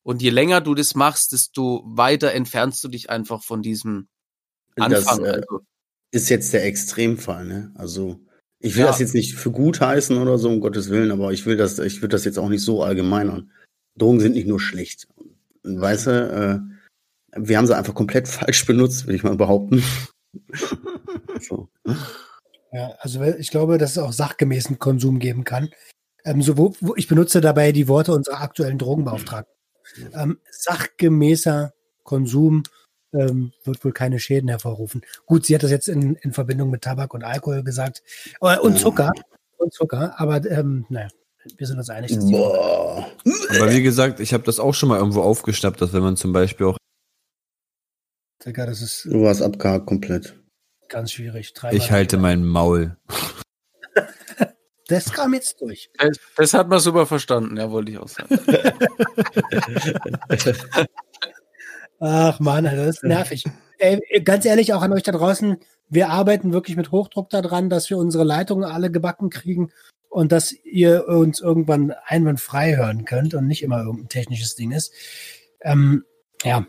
[0.07, 4.07] Und je länger du das machst, desto weiter entfernst du dich einfach von diesem
[4.77, 5.25] Das Anfang.
[5.25, 5.61] äh, also,
[6.12, 7.73] ist jetzt der Extremfall, ne?
[7.75, 8.21] Also
[8.61, 8.87] ich will Ja.
[8.87, 11.81] das jetzt nicht für gut heißen oder so, um Gottes Willen, aber ich will das,
[11.81, 13.51] ich würde das jetzt auch nicht so allgemeinern.
[13.99, 15.09] Drogen sind nicht nur schlecht.
[15.64, 19.83] Und Weißt du, äh, wir haben sie einfach komplett falsch benutzt, würde ich mal behaupten.
[21.40, 21.69] so.
[22.71, 25.71] Ja, also ich glaube, dass es auch sachgemäßen Konsum geben kann.
[26.25, 29.56] Ähm, so, wo, wo, ich benutze dabei die Worte unserer aktuellen Drogenbeauftragten.
[30.14, 31.72] Ähm, sachgemäßer
[32.03, 32.62] Konsum
[33.12, 35.03] ähm, wird wohl keine Schäden hervorrufen.
[35.27, 38.03] Gut, sie hat das jetzt in, in Verbindung mit Tabak und Alkohol gesagt.
[38.40, 39.11] Aber, und Zucker.
[39.59, 40.14] Und Zucker.
[40.20, 41.09] Aber ähm, naja,
[41.57, 42.14] wir sind uns einig.
[42.14, 43.11] Dass die Boah.
[43.51, 46.33] Aber wie gesagt, ich habe das auch schon mal irgendwo aufgeschnappt, dass wenn man zum
[46.33, 46.77] Beispiel auch,
[48.44, 50.37] Digga, das ist Du warst abgehakt komplett.
[50.88, 51.46] ganz schwierig.
[51.49, 52.96] ich Dreimal- halte mein Maul.
[54.88, 55.90] Das kam jetzt durch.
[55.99, 58.38] das, das hat man super verstanden, ja, wollte ich auch sagen.
[61.99, 63.44] Ach man, Alter, das ist nervig.
[63.79, 65.57] Ey, ganz ehrlich, auch an euch da draußen,
[65.88, 69.70] wir arbeiten wirklich mit Hochdruck daran, dass wir unsere Leitungen alle gebacken kriegen
[70.09, 74.92] und dass ihr uns irgendwann einwandfrei hören könnt und nicht immer irgendein technisches Ding ist.
[75.62, 76.05] Ähm,
[76.44, 76.66] ja.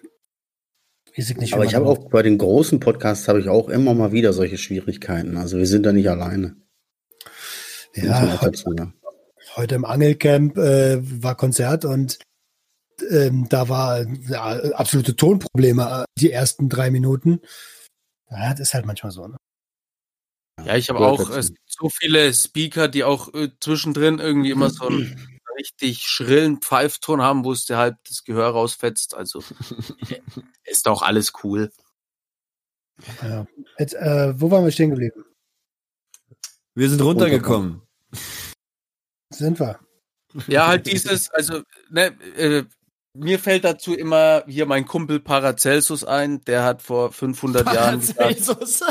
[1.13, 4.11] Ich nicht, Aber ich habe auch bei den großen Podcasts habe ich auch immer mal
[4.11, 5.37] wieder solche Schwierigkeiten.
[5.37, 6.57] Also wir sind da nicht alleine.
[7.95, 8.93] Ja, auch heute, dazu sagen.
[9.55, 12.19] heute im Angelcamp äh, war Konzert und
[13.09, 17.41] ähm, da war ja, absolute Tonprobleme äh, die ersten drei Minuten.
[18.29, 19.27] Ja, das ist halt manchmal so.
[19.27, 19.37] Ne?
[20.65, 24.87] Ja, ich habe auch gibt so viele Speaker, die auch äh, zwischendrin irgendwie immer so
[24.87, 25.15] einen
[25.57, 29.15] richtig schrillen Pfeifton haben, wo es dir halt das Gehör rausfetzt.
[29.15, 29.43] Also
[30.09, 30.19] äh,
[30.63, 31.71] ist doch alles cool.
[33.21, 33.45] Ja.
[33.77, 35.23] Jetzt, äh, wo waren wir stehen geblieben?
[36.77, 37.81] Wir sind runtergekommen.
[39.33, 39.79] Sind wir?
[40.45, 42.65] Ja, halt dieses, also ne, äh,
[43.15, 48.19] mir fällt dazu immer hier mein Kumpel Paracelsus ein, der hat vor 500 Jahren gesagt,
[48.19, 48.81] Paracelsus.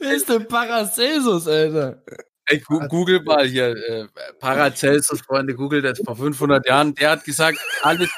[0.00, 2.02] Wer ist denn Paracelsus, Alter?
[2.48, 4.08] Ey, Google mal hier, äh,
[4.40, 6.94] Paracelsus, Freunde, googelt das vor 500 Jahren.
[6.96, 8.10] Der hat gesagt, alles,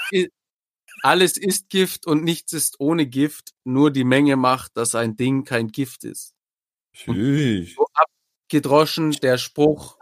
[1.03, 3.55] alles ist Gift und nichts ist ohne Gift.
[3.65, 6.35] Nur die Menge macht, dass ein Ding kein Gift ist.
[7.77, 9.99] So abgedroschen der Spruch,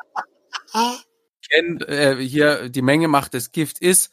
[1.51, 4.11] kennt, äh, hier, die Menge macht das Gift ist.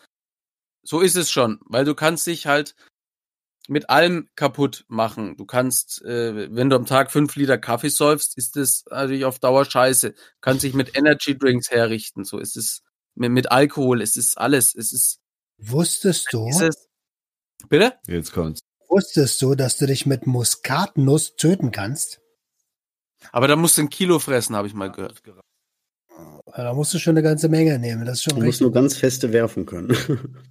[0.83, 2.75] so ist es schon, weil du kannst dich halt
[3.69, 5.37] mit allem kaputt machen.
[5.37, 9.39] Du kannst, äh, wenn du am Tag fünf Liter Kaffee säufst, ist das natürlich auf
[9.39, 10.11] Dauer scheiße.
[10.11, 12.25] Du kannst dich mit Energy Drinks herrichten.
[12.25, 12.83] So ist es
[13.15, 14.01] mit, mit Alkohol.
[14.01, 14.75] Es ist alles.
[14.75, 15.19] Es ist.
[15.65, 16.89] Wusstest du, Ist es,
[17.69, 17.93] bitte?
[18.07, 18.59] Jetzt kommt's.
[18.89, 22.19] wusstest du, dass du dich mit Muskatnuss töten kannst?
[23.31, 25.21] Aber da musst du ein Kilo fressen, habe ich mal gehört.
[25.25, 25.41] Ja,
[26.57, 28.05] Da musst du schon eine ganze Menge nehmen.
[28.05, 29.95] Das ist schon Du musst nur ganz feste werfen können.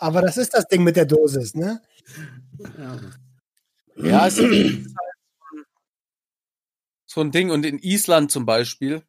[0.00, 1.80] Aber das ist das Ding mit der Dosis, ne?
[3.96, 4.86] Ja, es ist halt
[7.06, 7.50] so ein Ding.
[7.50, 9.02] Und in Island zum Beispiel.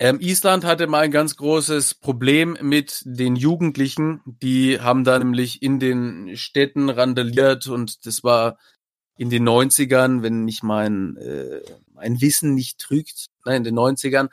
[0.00, 4.20] Ähm, Island hatte mal ein ganz großes Problem mit den Jugendlichen.
[4.24, 8.58] Die haben da nämlich in den Städten randaliert und das war
[9.16, 11.60] in den 90ern, wenn mich mein, äh,
[11.92, 14.30] mein Wissen nicht trügt, nein, in den 90ern,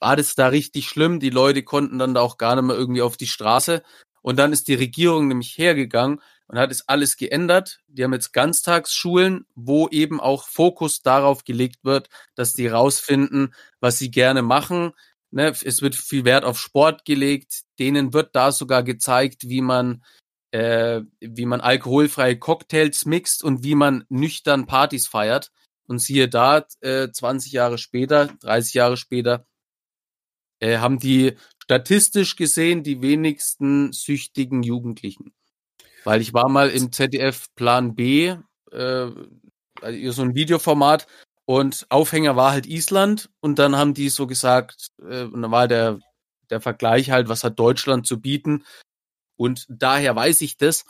[0.00, 1.20] war das da richtig schlimm.
[1.20, 3.82] Die Leute konnten dann da auch gar nicht mehr irgendwie auf die Straße.
[4.22, 7.80] Und dann ist die Regierung nämlich hergegangen und hat es alles geändert.
[7.86, 13.98] Die haben jetzt Ganztagsschulen, wo eben auch Fokus darauf gelegt wird, dass die rausfinden, was
[13.98, 14.92] sie gerne machen.
[15.30, 17.62] Ne, es wird viel Wert auf Sport gelegt.
[17.78, 20.04] Denen wird da sogar gezeigt, wie man
[20.52, 25.50] äh, wie man alkoholfreie Cocktails mixt und wie man nüchtern Partys feiert.
[25.88, 29.46] Und siehe da, äh, 20 Jahre später, 30 Jahre später,
[30.60, 35.34] äh, haben die statistisch gesehen die wenigsten süchtigen Jugendlichen.
[36.04, 38.34] Weil ich war mal im ZDF Plan B,
[38.72, 39.10] äh,
[39.80, 41.06] also so ein Videoformat,
[41.46, 45.68] und Aufhänger war halt Island und dann haben die so gesagt, äh, und dann war
[45.68, 45.98] der,
[46.50, 48.64] der Vergleich halt, was hat Deutschland zu bieten.
[49.36, 50.84] Und daher weiß ich das.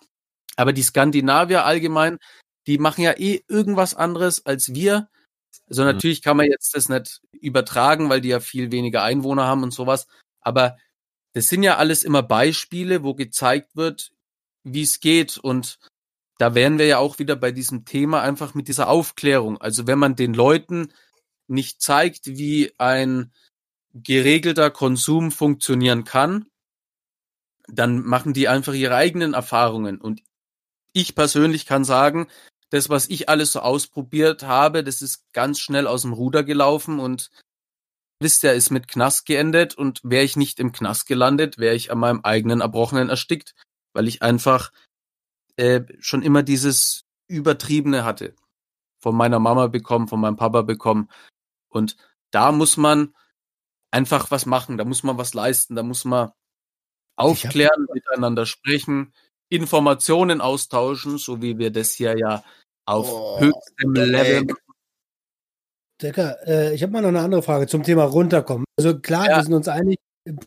[0.57, 2.19] Aber die Skandinavier allgemein,
[2.67, 5.09] die machen ja eh irgendwas anderes als wir.
[5.69, 5.89] Also Mhm.
[5.89, 9.73] natürlich kann man jetzt das nicht übertragen, weil die ja viel weniger Einwohner haben und
[9.73, 10.07] sowas.
[10.41, 10.77] Aber
[11.35, 14.13] das sind ja alles immer Beispiele, wo gezeigt wird,
[14.65, 15.39] wie es geht.
[15.39, 15.79] Und
[16.39, 19.59] da wären wir ja auch wieder bei diesem Thema einfach mit dieser Aufklärung.
[19.61, 20.93] Also wenn man den Leuten
[21.47, 23.33] nicht zeigt, wie ein
[23.93, 26.47] geregelter Konsum funktionieren kann,
[27.69, 30.01] dann machen die einfach ihre eigenen Erfahrungen.
[30.01, 30.23] Und
[30.93, 32.29] ich persönlich kann sagen,
[32.71, 36.99] das, was ich alles so ausprobiert habe, das ist ganz schnell aus dem Ruder gelaufen
[36.99, 37.31] und
[38.21, 41.93] wisst ihr, ist mit Knast geendet und wäre ich nicht im Knast gelandet, wäre ich
[41.93, 43.55] an meinem eigenen Erbrochenen erstickt,
[43.95, 44.73] weil ich einfach
[45.57, 48.35] äh, schon immer dieses Übertriebene hatte.
[49.01, 51.09] Von meiner Mama bekommen, von meinem Papa bekommen.
[51.69, 51.97] Und
[52.31, 53.15] da muss man
[53.91, 56.33] einfach was machen, da muss man was leisten, da muss man
[57.17, 59.15] aufklären, miteinander sprechen,
[59.49, 62.43] Informationen austauschen, so wie wir das hier ja
[62.87, 64.55] auf Oh, höchstem Level.
[66.03, 68.65] Decker, äh, ich habe mal noch eine andere Frage zum Thema runterkommen.
[68.77, 69.37] Also klar, Ja.
[69.37, 69.99] wir sind uns einig,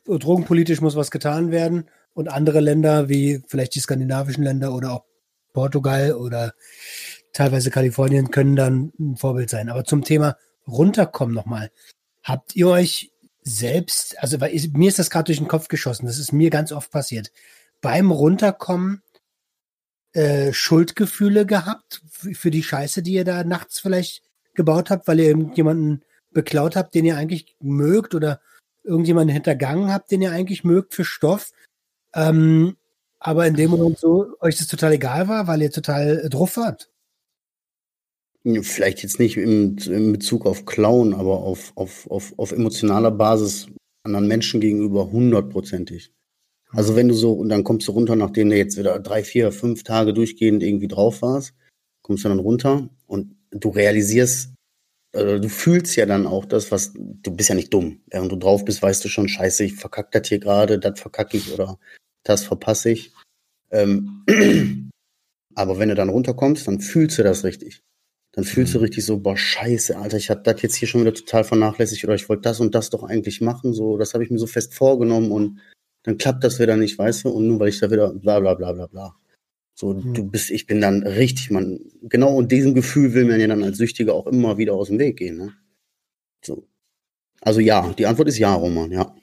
[0.06, 5.06] drogenpolitisch muss was getan werden und andere Länder wie vielleicht die skandinavischen Länder oder auch
[5.54, 6.56] Portugal oder
[7.32, 9.70] teilweise Kalifornien können dann ein Vorbild sein.
[9.70, 10.36] Aber zum Thema
[10.68, 11.70] runterkommen nochmal.
[12.24, 13.12] Habt ihr euch
[13.44, 16.50] selbst, also weil ich, mir ist das gerade durch den Kopf geschossen, das ist mir
[16.50, 17.32] ganz oft passiert,
[17.82, 19.04] beim Runterkommen
[20.14, 22.02] äh, Schuldgefühle gehabt
[22.34, 24.24] für die Scheiße, die ihr da nachts vielleicht
[24.56, 28.42] gebaut habt, weil ihr irgendjemanden beklaut habt, den ihr eigentlich mögt oder
[28.84, 31.52] irgendjemanden hintergangen habt, den ihr eigentlich mögt für Stoff.
[32.18, 32.76] Ähm,
[33.20, 36.58] aber in dem Moment so euch das total egal war, weil ihr total äh, drauf
[36.58, 36.92] wart.
[38.44, 43.68] Vielleicht jetzt nicht im, in Bezug auf Klauen, aber auf, auf, auf, auf emotionaler Basis
[44.04, 46.12] anderen Menschen gegenüber hundertprozentig.
[46.72, 49.52] Also wenn du so, und dann kommst du runter, nachdem du jetzt wieder drei, vier,
[49.52, 51.54] fünf Tage durchgehend irgendwie drauf warst,
[52.02, 54.54] kommst du dann runter und du realisierst,
[55.14, 58.02] äh, du fühlst ja dann auch das, was, du bist ja nicht dumm.
[58.08, 61.38] Während du drauf bist, weißt du schon, scheiße, ich verkack das hier gerade, das verkacke
[61.38, 61.78] ich oder
[62.28, 63.12] das verpasse ich.
[63.72, 64.24] Ähm,
[65.56, 67.84] aber wenn du dann runterkommst, dann fühlst du das richtig.
[68.34, 71.14] Dann fühlst du richtig so, boah, scheiße, Alter, ich habe das jetzt hier schon wieder
[71.14, 74.30] total vernachlässigt oder ich wollte das und das doch eigentlich machen, so, das habe ich
[74.30, 75.60] mir so fest vorgenommen und
[76.04, 78.54] dann klappt das wieder nicht, weißt du, und nur weil ich da wieder bla bla
[78.54, 79.16] bla bla bla.
[79.74, 80.14] So, Mhm.
[80.14, 83.64] du bist, ich bin dann richtig, man, genau und diesem Gefühl will man ja dann
[83.64, 85.54] als Süchtiger auch immer wieder aus dem Weg gehen, ne?
[86.44, 86.68] So.
[87.42, 89.16] Also ja, die Antwort ist ja, Roman, ja.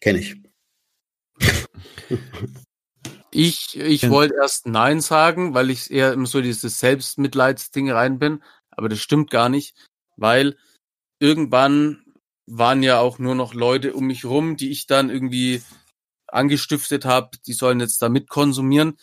[0.00, 0.36] Kenne ich.
[3.30, 8.44] Ich, ich wollte erst Nein sagen, weil ich eher immer so dieses Selbstmitleidsding rein bin,
[8.70, 9.74] aber das stimmt gar nicht,
[10.16, 10.56] weil
[11.18, 12.04] irgendwann
[12.46, 15.62] waren ja auch nur noch Leute um mich rum, die ich dann irgendwie
[16.28, 18.98] angestiftet habe, die sollen jetzt da mit konsumieren.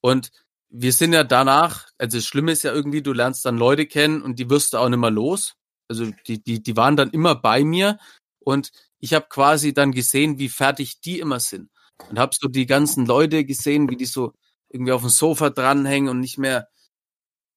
[0.00, 0.30] Und
[0.68, 4.22] wir sind ja danach, also das Schlimme ist ja irgendwie, du lernst dann Leute kennen
[4.22, 5.54] und die wirst du auch nicht mehr los.
[5.88, 7.98] Also die, die, die waren dann immer bei mir
[8.40, 11.70] und ich habe quasi dann gesehen, wie fertig die immer sind.
[12.08, 14.32] Und hab so die ganzen Leute gesehen, wie die so
[14.68, 16.68] irgendwie auf dem Sofa dranhängen und nicht mehr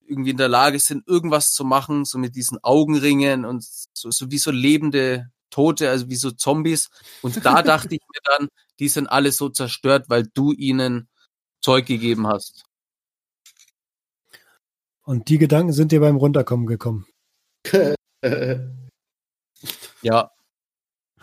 [0.08, 4.32] irgendwie in der Lage sind, irgendwas zu machen, so mit diesen Augenringen und so, so
[4.32, 6.90] wie so lebende Tote, also wie so Zombies.
[7.22, 8.50] Und da dachte ich mir dann,
[8.80, 11.08] die sind alle so zerstört, weil du ihnen
[11.62, 12.64] Zeug gegeben hast.
[15.04, 17.06] Und die Gedanken sind dir beim Runterkommen gekommen.
[20.02, 20.32] Ja.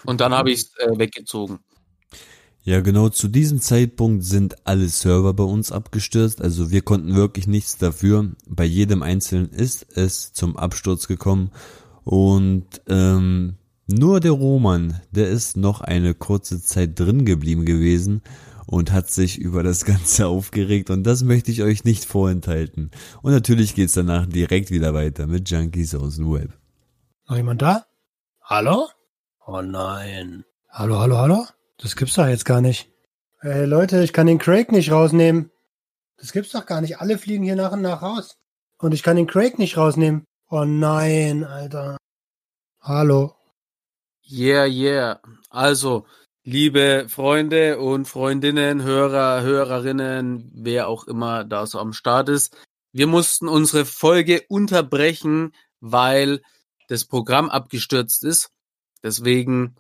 [0.05, 1.61] Und dann habe ich es äh, weggezogen.
[2.67, 7.47] Ja, genau zu diesem Zeitpunkt sind alle Server bei uns abgestürzt, also wir konnten wirklich
[7.47, 8.33] nichts dafür.
[8.49, 11.53] Bei jedem Einzelnen ist es zum Absturz gekommen
[12.03, 13.55] und ähm,
[13.87, 18.23] nur der Roman, der ist noch eine kurze Zeit drin geblieben gewesen
[18.67, 22.91] und hat sich über das Ganze aufgeregt und das möchte ich euch nicht vorenthalten.
[23.23, 26.51] Und natürlich geht's danach direkt wieder weiter mit Junkies aus dem Web.
[27.29, 27.87] Noch jemand da?
[28.43, 28.89] Hallo?
[29.47, 30.45] Oh nein.
[30.69, 31.47] Hallo, hallo, hallo?
[31.79, 32.91] Das gibt's doch jetzt gar nicht.
[33.41, 35.51] Hey Leute, ich kann den Craig nicht rausnehmen.
[36.17, 37.01] Das gibt's doch gar nicht.
[37.01, 38.37] Alle fliegen hier nach und nach raus.
[38.79, 40.25] Und ich kann den Craig nicht rausnehmen.
[40.49, 41.99] Oh nein, Alter.
[42.81, 43.35] Hallo.
[44.29, 45.21] Yeah, yeah.
[45.51, 46.07] Also,
[46.45, 52.57] liebe Freunde und Freundinnen, Hörer, Hörerinnen, wer auch immer da so am Start ist,
[52.93, 56.43] wir mussten unsere Folge unterbrechen, weil
[56.89, 58.51] das Programm abgestürzt ist.
[59.03, 59.77] Deswegen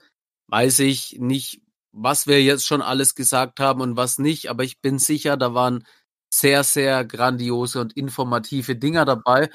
[0.48, 1.62] weiß ich nicht,
[1.96, 5.54] was wir jetzt schon alles gesagt haben und was nicht, aber ich bin sicher, da
[5.54, 5.84] waren
[6.32, 9.48] sehr, sehr grandiose und informative Dinger dabei.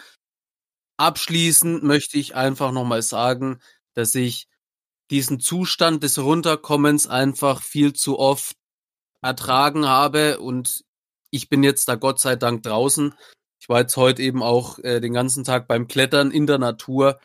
[0.97, 3.59] Abschließend möchte ich einfach nochmal sagen,
[3.93, 4.47] dass ich
[5.11, 8.55] diesen Zustand des Runterkommens einfach viel zu oft
[9.21, 10.83] ertragen habe und
[11.29, 13.13] ich bin jetzt da Gott sei Dank draußen.
[13.59, 17.19] Ich war jetzt heute eben auch äh, den ganzen Tag beim Klettern in der Natur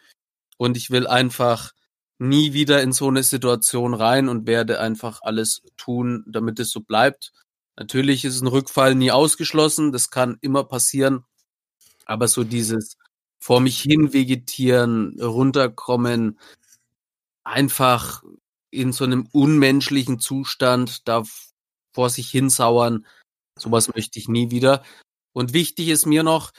[0.59, 1.73] und ich will einfach
[2.19, 6.81] nie wieder in so eine Situation rein und werde einfach alles tun, damit es so
[6.81, 7.33] bleibt.
[7.77, 11.25] Natürlich ist ein Rückfall nie ausgeschlossen, das kann immer passieren,
[12.07, 12.97] aber so dieses
[13.39, 16.39] vor mich hin vegetieren, runterkommen,
[17.45, 18.23] einfach
[18.71, 21.23] in so einem unmenschlichen Zustand da
[21.95, 23.07] vor sich hinsauern,
[23.59, 24.83] sowas möchte ich nie wieder.
[25.33, 26.53] Und wichtig ist mir noch,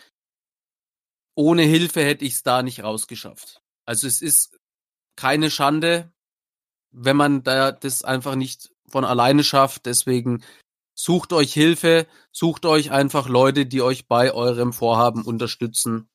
[1.36, 3.62] ohne Hilfe hätte ich es da nicht rausgeschafft.
[3.86, 4.57] Also es ist
[5.18, 6.14] keine Schande,
[6.92, 9.86] wenn man da das einfach nicht von alleine schafft.
[9.86, 10.44] Deswegen
[10.94, 16.08] sucht euch Hilfe, sucht euch einfach Leute, die euch bei eurem Vorhaben unterstützen.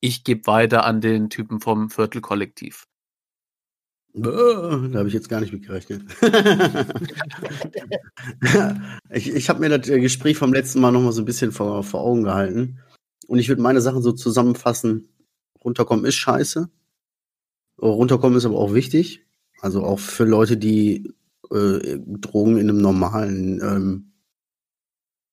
[0.00, 2.88] Ich gebe weiter an den Typen vom Viertelkollektiv.
[4.14, 6.02] Oh, da habe ich jetzt gar nicht mitgerechnet.
[9.10, 11.82] ich ich habe mir das Gespräch vom letzten Mal noch mal so ein bisschen vor,
[11.82, 12.80] vor Augen gehalten.
[13.26, 15.08] Und ich würde meine Sachen so zusammenfassen.
[15.64, 16.68] Runterkommen ist scheiße.
[17.86, 19.26] Runterkommen ist aber auch wichtig.
[19.60, 21.12] Also auch für Leute, die
[21.50, 24.12] äh, Drogen in einem normalen, ähm,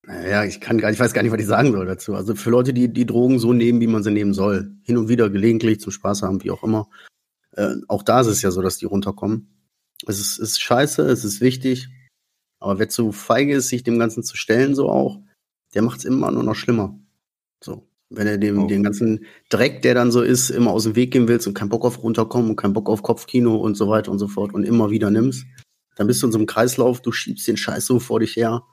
[0.06, 2.16] naja, ich kann gar, ich weiß gar nicht, was ich sagen soll dazu.
[2.16, 5.08] Also für Leute, die die Drogen so nehmen, wie man sie nehmen soll, hin und
[5.10, 6.90] wieder gelegentlich zum Spaß haben, wie auch immer.
[7.52, 9.56] Äh, auch da ist es ja so, dass die runterkommen.
[10.08, 11.90] Es ist, ist scheiße, es ist wichtig.
[12.60, 15.22] Aber wer zu feige ist, sich dem Ganzen zu stellen, so auch,
[15.74, 17.00] der macht es immer nur noch schlimmer.
[17.64, 17.89] So.
[18.10, 18.68] Wenn er dem, oh.
[18.68, 21.70] den ganzen Dreck, der dann so ist, immer aus dem Weg gehen willst und keinen
[21.70, 24.64] Bock auf runterkommen und keinen Bock auf Kopfkino und so weiter und so fort und
[24.64, 25.46] immer wieder nimmst,
[25.96, 28.64] dann bist du in so einem Kreislauf, du schiebst den Scheiß so vor dich her.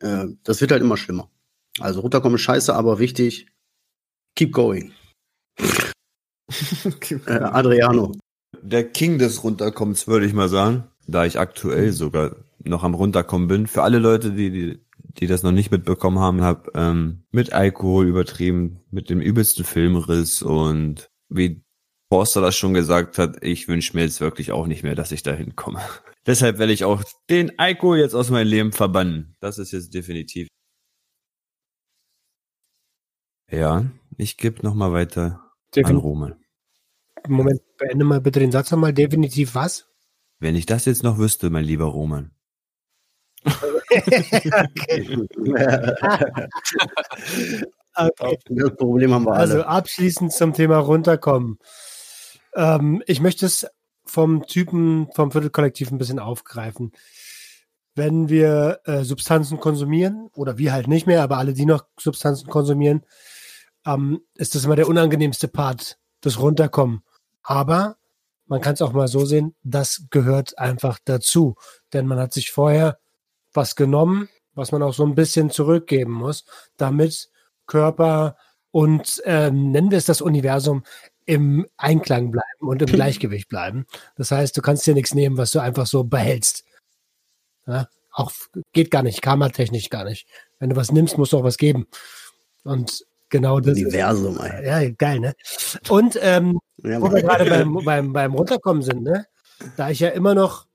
[0.00, 1.30] Äh, das wird halt immer schlimmer.
[1.78, 3.46] Also runterkommen ist scheiße, aber wichtig.
[4.36, 4.92] Keep going.
[7.26, 8.12] äh, Adriano.
[8.62, 13.48] Der King des Runterkommens, würde ich mal sagen, da ich aktuell sogar noch am Runterkommen
[13.48, 13.66] bin.
[13.66, 14.80] Für alle Leute, die, die
[15.18, 20.42] die das noch nicht mitbekommen haben, habe ähm, mit Alkohol übertrieben, mit dem übelsten Filmriss
[20.42, 21.62] und wie
[22.08, 25.22] Forster das schon gesagt hat, ich wünsche mir jetzt wirklich auch nicht mehr, dass ich
[25.22, 25.80] dahin komme.
[26.26, 29.36] Deshalb werde ich auch den Alkohol jetzt aus meinem Leben verbannen.
[29.40, 30.48] Das ist jetzt definitiv.
[33.50, 35.40] Ja, ich gebe noch mal weiter
[35.74, 36.44] Defin an Roman.
[37.28, 38.92] Moment, beende mal bitte den Satz nochmal.
[38.92, 39.88] Definitiv was?
[40.38, 42.32] Wenn ich das jetzt noch wüsste, mein lieber Roman.
[47.94, 48.38] Okay.
[48.48, 49.66] Das Problem haben wir also alle.
[49.66, 51.58] Also abschließend zum Thema runterkommen.
[52.54, 53.66] Ähm, ich möchte es
[54.04, 56.92] vom Typen vom Viertelkollektiv ein bisschen aufgreifen.
[57.94, 62.48] Wenn wir äh, Substanzen konsumieren, oder wir halt nicht mehr, aber alle, die noch Substanzen
[62.48, 63.04] konsumieren,
[63.86, 67.02] ähm, ist das immer der unangenehmste Part, das Runterkommen.
[67.42, 67.96] Aber
[68.46, 71.54] man kann es auch mal so sehen, das gehört einfach dazu.
[71.92, 72.98] Denn man hat sich vorher
[73.52, 76.44] was genommen, was man auch so ein bisschen zurückgeben muss,
[76.76, 77.30] damit
[77.66, 78.36] Körper
[78.70, 80.84] und ähm, nennen wir es das Universum
[81.26, 83.86] im Einklang bleiben und im Gleichgewicht bleiben.
[84.16, 86.64] Das heißt, du kannst dir nichts nehmen, was du einfach so behältst.
[87.66, 87.88] Ja?
[88.12, 88.32] Auch
[88.72, 90.26] geht gar nicht, karmatechnisch gar nicht.
[90.58, 91.86] Wenn du was nimmst, musst du auch was geben.
[92.64, 93.78] Und genau das.
[93.78, 94.66] Universum, ist, ey.
[94.66, 95.34] ja, geil, ne?
[95.88, 99.26] Und ähm, Ja, wo wir gerade beim, beim, beim Runterkommen sind, ne?
[99.76, 100.66] Da ich ja immer noch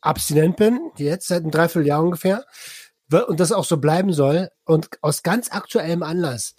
[0.00, 2.44] abstinent bin, jetzt seit einem Dreivierteljahr ungefähr,
[3.10, 6.54] und das auch so bleiben soll, und aus ganz aktuellem Anlass,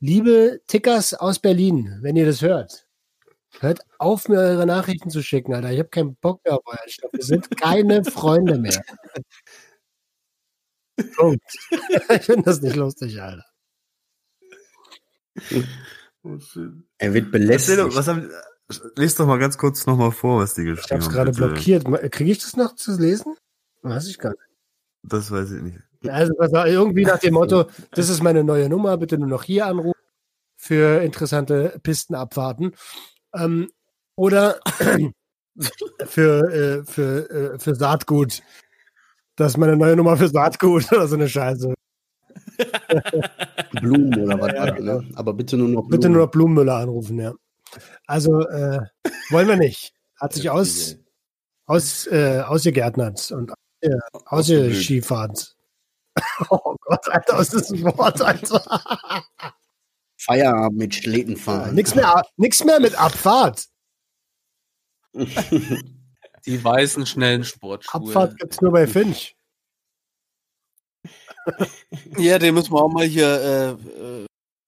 [0.00, 2.86] liebe Tickers aus Berlin, wenn ihr das hört,
[3.60, 5.72] hört auf, mir eure Nachrichten zu schicken, Alter.
[5.72, 7.12] Ich habe keinen Bock mehr auf euren Stoff.
[7.12, 8.82] Wir sind keine Freunde mehr.
[11.16, 11.42] Punkt.
[12.10, 13.44] ich finde das nicht lustig, Alter.
[16.98, 17.78] Er wird belästigt.
[17.78, 18.30] was haben,
[18.96, 21.12] lest doch mal ganz kurz nochmal vor, was die Ich geschrieben habe es haben.
[21.14, 22.12] gerade blockiert.
[22.12, 23.36] Kriege ich das noch zu lesen?
[23.82, 24.40] Weiß ich gar nicht.
[25.02, 25.78] Das weiß ich nicht.
[26.08, 26.34] Also
[26.66, 29.98] irgendwie nach dem Motto, das ist meine neue Nummer, bitte nur noch hier anrufen
[30.56, 32.74] für interessante Pistenabfahrten.
[33.34, 33.70] Ähm,
[34.16, 34.60] oder
[36.06, 38.42] für, äh, für, äh, für Saatgut.
[39.36, 41.74] Das ist meine neue Nummer für Saatgut oder so eine Scheiße.
[43.80, 45.08] Blumen oder was Ja, war das, ne?
[45.14, 45.90] Aber bitte nur noch Blumen.
[45.90, 47.32] Bitte nur noch Blumenmüller anrufen, ja.
[48.06, 48.80] Also äh,
[49.30, 49.92] wollen wir nicht.
[50.16, 50.96] Hat sich aus,
[51.66, 53.90] aus, äh, ausgegärtnert und äh,
[54.26, 55.50] ausgeschiefert.
[56.48, 58.62] Oh Gott, Alter, was ist das Wort, Alter?
[60.16, 61.74] Feierabend mit Schlitten fahren.
[61.74, 63.64] Nix mehr, nix mehr mit Abfahrt.
[65.12, 68.00] Die weißen, schnellen Sportschuhe.
[68.00, 69.36] Abfahrt gibt's nur bei Finch.
[72.16, 74.26] Ja, den müssen wir auch mal hier äh, äh,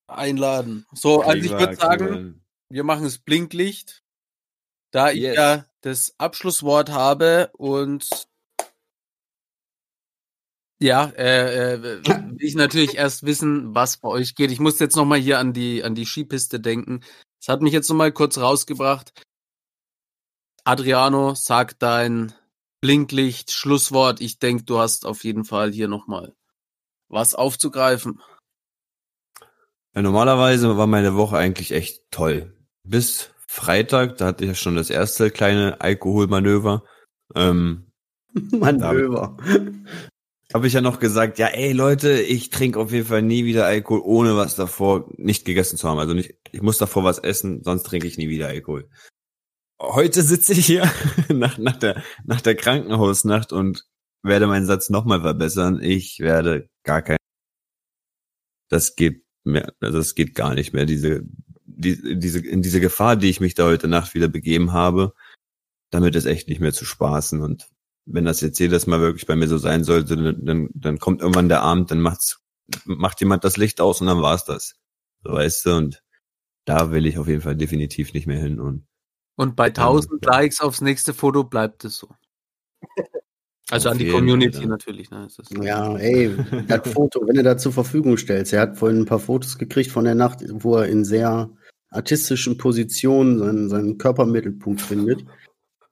[0.09, 0.87] einladen.
[0.93, 4.03] So, also ich würde sagen, wir machen es Blinklicht.
[4.91, 5.37] Da ich Yes.
[5.37, 8.09] ja das Abschlusswort habe und
[10.79, 14.51] ja, äh, äh, will ich natürlich erst wissen, was bei euch geht.
[14.51, 17.01] Ich muss jetzt noch mal hier an die an die Skipiste denken.
[17.41, 19.13] Das hat mich jetzt noch mal kurz rausgebracht.
[20.65, 22.35] Adriano, sag dein
[22.81, 24.21] Blinklicht Schlusswort.
[24.21, 26.35] Ich denke, du hast auf jeden Fall hier noch mal
[27.09, 28.21] was aufzugreifen.
[29.95, 32.56] Ja, normalerweise war meine Woche eigentlich echt toll.
[32.89, 36.85] Bis Freitag, da hatte ich ja schon das erste kleine Alkoholmanöver.
[37.35, 37.91] Ähm,
[38.53, 39.37] Manöver.
[40.55, 43.67] habe ich ja noch gesagt, ja, ey Leute, ich trinke auf jeden Fall nie wieder
[43.67, 45.99] Alkohol, ohne was davor nicht gegessen zu haben.
[45.99, 48.89] Also nicht, ich muss davor was essen, sonst trinke ich nie wieder Alkohol.
[49.81, 50.91] Heute sitze ich hier
[51.29, 53.85] nach, nach, der, nach der Krankenhausnacht und
[54.23, 55.81] werde meinen Satz nochmal verbessern.
[55.83, 57.17] Ich werde gar kein.
[58.69, 60.87] Das geht mehr, also das geht gar nicht mehr.
[60.87, 61.23] Diese,
[61.77, 65.13] die, diese, in diese Gefahr, die ich mich da heute Nacht wieder begeben habe,
[65.91, 67.41] damit ist echt nicht mehr zu spaßen.
[67.43, 67.69] Und
[68.07, 71.21] wenn das jetzt jedes Mal wirklich bei mir so sein sollte, dann, dann, dann kommt
[71.21, 72.41] irgendwann der Abend, dann macht's,
[72.85, 74.75] macht jemand das Licht aus und dann war's das.
[75.23, 76.03] So weißt du, und
[76.65, 78.59] da will ich auf jeden Fall definitiv nicht mehr hin.
[78.59, 78.87] Und
[79.37, 82.09] Und bei 1000 Likes aufs nächste Foto bleibt es so.
[83.69, 84.67] Also an die Community Fall.
[84.69, 85.11] natürlich.
[85.11, 85.27] Ne?
[85.61, 86.37] Ja, ey,
[86.69, 88.53] das Foto, wenn du da zur Verfügung stellst.
[88.53, 91.51] Er hat vorhin ein paar Fotos gekriegt von der Nacht, wo er in sehr
[91.97, 95.25] artistischen Positionen seinen, seinen Körpermittelpunkt findet.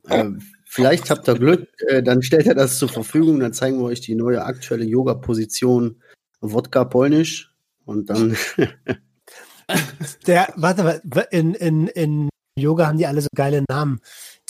[0.08, 0.30] Äh,
[0.64, 4.00] vielleicht habt ihr Glück, äh, dann stellt er das zur Verfügung, dann zeigen wir euch
[4.00, 6.00] die neue aktuelle Yoga-Position
[6.40, 8.36] Wodka Polnisch und dann
[10.26, 12.28] Der, warte mal, in, in, in
[12.58, 14.00] Yoga haben die alle so geile Namen.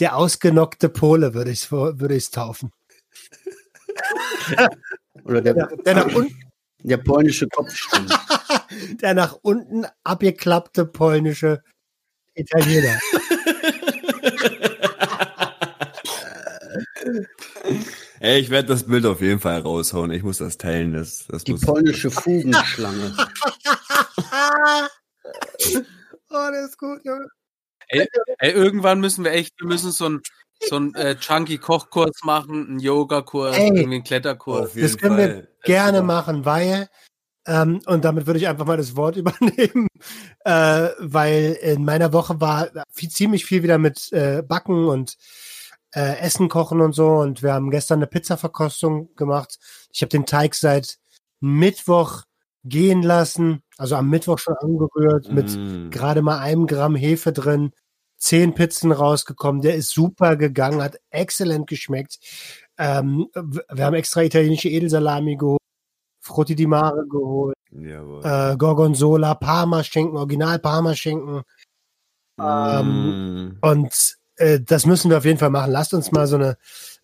[0.01, 2.71] Der ausgenockte Pole würde ich es würde ich's taufen.
[5.25, 6.35] oder der, Der, der, nach unten,
[6.85, 8.11] der polnische Kopfstand.
[9.01, 11.63] der nach unten abgeklappte polnische
[12.35, 12.99] Italiener.
[18.21, 20.11] Ey, ich werde das Bild auf jeden Fall raushauen.
[20.11, 20.95] Ich muss das teilen.
[20.95, 23.17] Das, das Die muss, polnische Fugenschlange.
[26.37, 27.29] Oh, der ist gut, Junge.
[27.87, 28.09] Ey,
[28.41, 30.21] irgendwann müssen wir echt, wir müssen so einen
[30.61, 33.67] so einen, äh, Chunky-Kochkurs machen, einen Yoga-Kurs, Ey.
[33.69, 34.73] irgendwie einen Kletterkurs.
[34.75, 35.49] Das können wir Fall.
[35.65, 36.07] gerne Super.
[36.07, 36.89] machen, weil,
[37.47, 39.89] ähm, und damit würde ich einfach mal das Wort übernehmen,
[40.45, 45.17] äh, weil in meiner Woche war viel, ziemlich viel wieder mit äh, Backen und
[45.95, 47.09] äh, Essen kochen und so.
[47.09, 49.59] Und wir haben gestern eine Pizza-Verkostung gemacht.
[49.93, 50.99] Ich habe den Teig seit
[51.41, 52.23] Mittwoch
[52.65, 55.91] gehen lassen, also am Mittwoch schon angerührt mit Mm.
[55.91, 57.73] gerade mal einem Gramm Hefe drin,
[58.25, 59.61] zehn Pizzen rausgekommen.
[59.61, 62.19] Der ist super gegangen, hat exzellent geschmeckt.
[62.79, 65.61] Ähm, wir haben extra italienische Edelsalami geholt,
[66.21, 71.43] Frutti di Mare geholt, äh, Gorgonzola, Parmaschinken, Original Parmaschinken.
[72.41, 73.59] ähm, Mm.
[73.61, 75.71] Und äh, das müssen wir auf jeden Fall machen.
[75.71, 76.57] Lasst uns mal so eine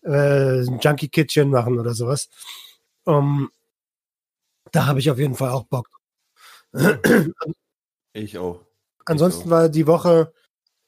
[0.03, 2.29] äh, Junkie Kitchen machen oder sowas.
[3.05, 3.49] Um,
[4.71, 5.87] da habe ich auf jeden Fall auch Bock.
[8.13, 8.59] Ich auch.
[9.05, 9.51] Ansonsten Ich auch.
[9.51, 10.33] war die Woche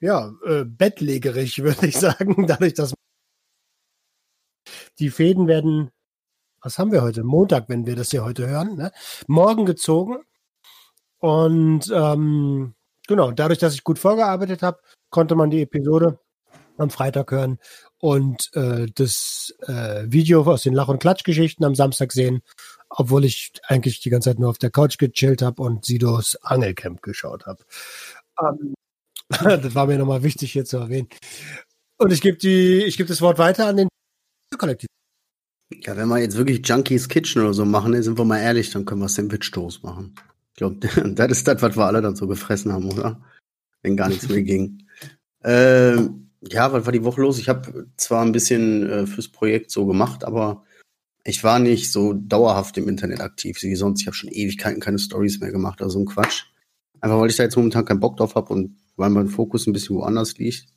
[0.03, 2.93] ja äh, bettlägerig, würde ich sagen, dadurch, dass
[4.99, 5.91] die Fäden werden
[6.63, 7.23] was haben wir heute?
[7.23, 8.91] Montag, wenn wir das hier heute hören, ne?
[9.27, 10.19] morgen gezogen.
[11.19, 12.73] Und ähm,
[13.07, 14.79] genau, dadurch, dass ich gut vorgearbeitet habe,
[15.09, 16.19] konnte man die Episode
[16.77, 17.59] am Freitag hören
[17.99, 22.41] und äh, das äh, Video aus den Lach- und Klatschgeschichten am Samstag sehen,
[22.89, 27.01] obwohl ich eigentlich die ganze Zeit nur auf der Couch gechillt habe und Sidos Angelcamp
[27.01, 27.63] geschaut habe.
[28.41, 28.73] Ähm,
[29.43, 31.07] das war mir nochmal wichtig hier zu erwähnen.
[31.97, 33.87] Und ich gebe die, ich gebe das Wort weiter an den
[34.57, 34.87] Kollektiv.
[35.81, 38.85] Ja, wenn wir jetzt wirklich Junkies Kitchen oder so machen, sind wir mal ehrlich, dann
[38.85, 40.15] können wir Sandwich-Toast machen.
[40.51, 40.75] Ich glaube,
[41.15, 43.21] das ist das, was wir alle dann so gefressen haben, oder?
[43.81, 44.87] Wenn gar nichts mehr ging.
[45.43, 47.39] Ähm, ja, was war die Woche los?
[47.39, 50.63] Ich habe zwar ein bisschen äh, fürs Projekt so gemacht, aber
[51.23, 54.01] ich war nicht so dauerhaft im Internet aktiv wie sonst.
[54.01, 56.45] Ich habe schon Ewigkeiten keine Stories mehr gemacht, also so ein Quatsch.
[56.99, 59.73] Einfach weil ich da jetzt momentan keinen Bock drauf habe und weil mein Fokus ein
[59.73, 60.67] bisschen woanders liegt.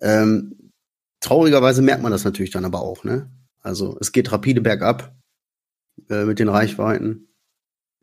[0.00, 0.72] Ähm,
[1.20, 3.30] traurigerweise merkt man das natürlich dann aber auch, ne?
[3.60, 5.14] Also es geht rapide bergab
[6.10, 7.28] äh, mit den Reichweiten.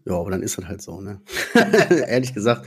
[0.05, 1.21] Ja, aber dann ist das halt so, ne?
[2.07, 2.65] Ehrlich gesagt,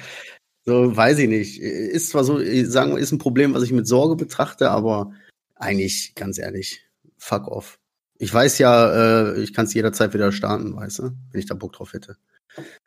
[0.64, 1.61] so weiß ich nicht.
[1.61, 5.12] Ist zwar so, ich sagen wir, ist ein Problem, was ich mit Sorge betrachte, aber
[5.57, 6.86] eigentlich, ganz ehrlich,
[7.18, 7.78] fuck off.
[8.18, 11.55] Ich weiß ja, äh, ich kann es jederzeit wieder starten, weißt du, wenn ich da
[11.55, 12.16] Bock drauf hätte.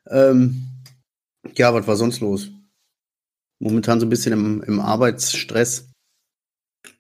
[0.08, 0.68] Ähm,
[1.56, 2.50] ja, was war sonst los?
[3.60, 5.90] Momentan so ein bisschen im, im Arbeitsstress.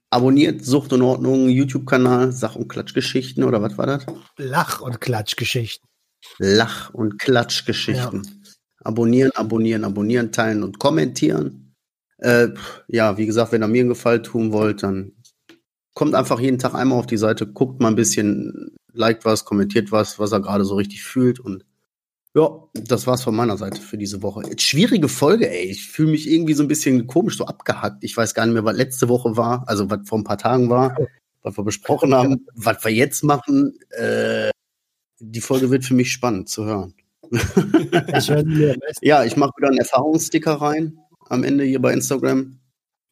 [0.10, 4.06] Abonniert Sucht und Ordnung, YouTube-Kanal, Sach- und Klatschgeschichten oder was war das?
[4.38, 5.88] Lach- und Klatschgeschichten.
[6.40, 8.44] Lach- und Klatschgeschichten.
[8.84, 11.76] Abonnieren, abonnieren, abonnieren, teilen und kommentieren.
[12.20, 12.50] Äh,
[12.88, 15.12] ja, wie gesagt, wenn ihr mir einen Gefallen tun wollt, dann
[15.94, 19.92] kommt einfach jeden Tag einmal auf die Seite, guckt mal ein bisschen, liked was, kommentiert
[19.92, 21.66] was, was er gerade so richtig fühlt und
[22.38, 24.44] ja, das war's von meiner Seite für diese Woche.
[24.60, 25.66] Schwierige Folge, ey.
[25.66, 28.04] Ich fühle mich irgendwie so ein bisschen komisch, so abgehackt.
[28.04, 30.70] Ich weiß gar nicht mehr, was letzte Woche war, also was vor ein paar Tagen
[30.70, 30.96] war,
[31.42, 33.80] was wir besprochen haben, was wir jetzt machen.
[33.90, 34.52] Äh,
[35.20, 36.94] die Folge wird für mich spannend zu hören.
[38.16, 38.32] Ich.
[39.02, 42.60] Ja, ich mache wieder einen Erfahrungssticker rein am Ende hier bei Instagram.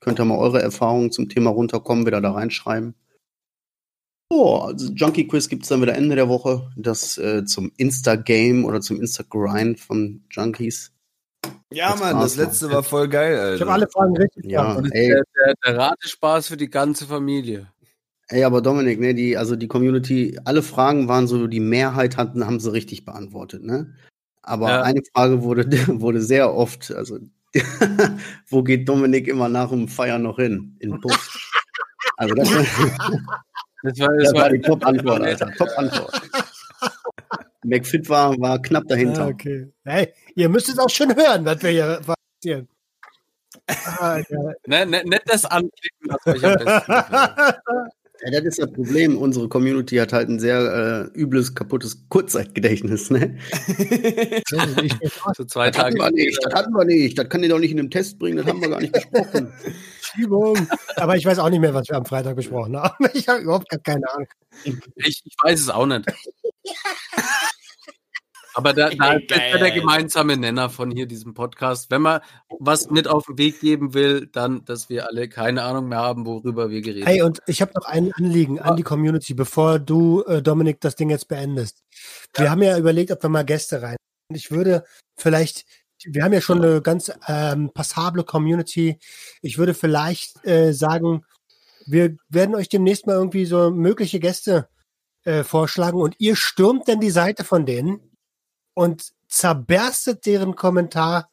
[0.02, 2.94] Könnt ihr mal eure Erfahrungen zum Thema runterkommen, wieder da reinschreiben.
[4.30, 6.72] Oh, also Junkie Quiz gibt's dann wieder Ende der Woche.
[6.76, 10.92] Das äh, zum Insta-Game oder zum Insta-Grind von Junkies.
[11.72, 12.76] Ja, Das Mann, das letzte Mann.
[12.76, 13.56] war voll geil, Alter.
[13.56, 14.94] Ich habe alle Fragen richtig Ja, beantwortet.
[14.96, 17.72] ey, Der, der, der Ratespaß für die ganze Familie.
[18.30, 22.46] ey, aber Dominik, ne, die, also die Community, alle Fragen waren so, die Mehrheit hatten,
[22.46, 23.94] haben sie richtig beantwortet, ne?
[24.42, 24.82] Aber Ja.
[24.84, 25.66] eine Frage wurde,
[26.02, 27.20] wurde sehr oft, also,
[28.50, 30.76] wo geht Dominik immer nach dem Feiern noch hin?
[30.80, 31.30] In Bus.
[32.18, 32.50] Also das,
[33.86, 35.52] Das war, Das war die Top-Antwort, Alter.
[35.52, 36.22] Top-Antwort.
[37.64, 39.24] McFit war, war knapp dahinter.
[39.24, 39.72] Ah, okay.
[39.84, 42.68] Hey, ihr müsst es auch schon hören, was wir hier passieren.
[43.68, 44.54] Ah, ja.
[44.68, 46.94] Ne, ne, nicht das anklicken, was euch am besten.
[48.26, 49.18] Ja, das ist das Problem.
[49.20, 53.12] Unsere Community hat halt ein sehr äh, übles, kaputtes Kurzzeitgedächtnis.
[53.12, 53.38] Ne?
[54.48, 54.58] So
[55.48, 56.00] zwei Das hatten Tage.
[56.00, 57.20] wir nicht, das hatten wir nicht.
[57.20, 59.54] Das kann ihr doch nicht in den Test bringen, das haben wir gar nicht besprochen.
[60.02, 60.58] Schiebung.
[60.96, 63.06] Aber ich weiß auch nicht mehr, was wir am Freitag besprochen haben.
[63.14, 64.28] Ich habe überhaupt gar keine Ahnung.
[64.64, 66.06] Ich, ich weiß es auch nicht.
[68.58, 71.92] Aber da, da ist ja der gemeinsame Nenner von hier diesem Podcast.
[71.92, 72.22] Wenn man
[72.60, 76.26] was mit auf den Weg geben will, dann, dass wir alle keine Ahnung mehr haben,
[76.26, 77.28] worüber wir geredet Hey, haben.
[77.28, 81.10] und ich habe noch ein Anliegen an die Community, bevor du, äh, Dominik, das Ding
[81.10, 81.84] jetzt beendest.
[82.34, 83.98] Wir haben ja überlegt, ob wir mal Gäste rein.
[84.30, 84.86] Und ich würde
[85.18, 85.66] vielleicht,
[86.06, 89.00] wir haben ja schon eine ganz ähm, passable Community.
[89.42, 91.26] Ich würde vielleicht äh, sagen,
[91.86, 94.70] wir werden euch demnächst mal irgendwie so mögliche Gäste
[95.26, 98.15] äh, vorschlagen und ihr stürmt dann die Seite von denen
[98.76, 101.30] und zerberstet deren Kommentar,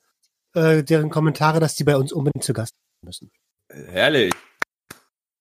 [0.55, 2.75] äh, deren Kommentare, dass die bei uns unbedingt zu Gast
[3.05, 3.31] müssen.
[3.71, 4.33] Herrlich.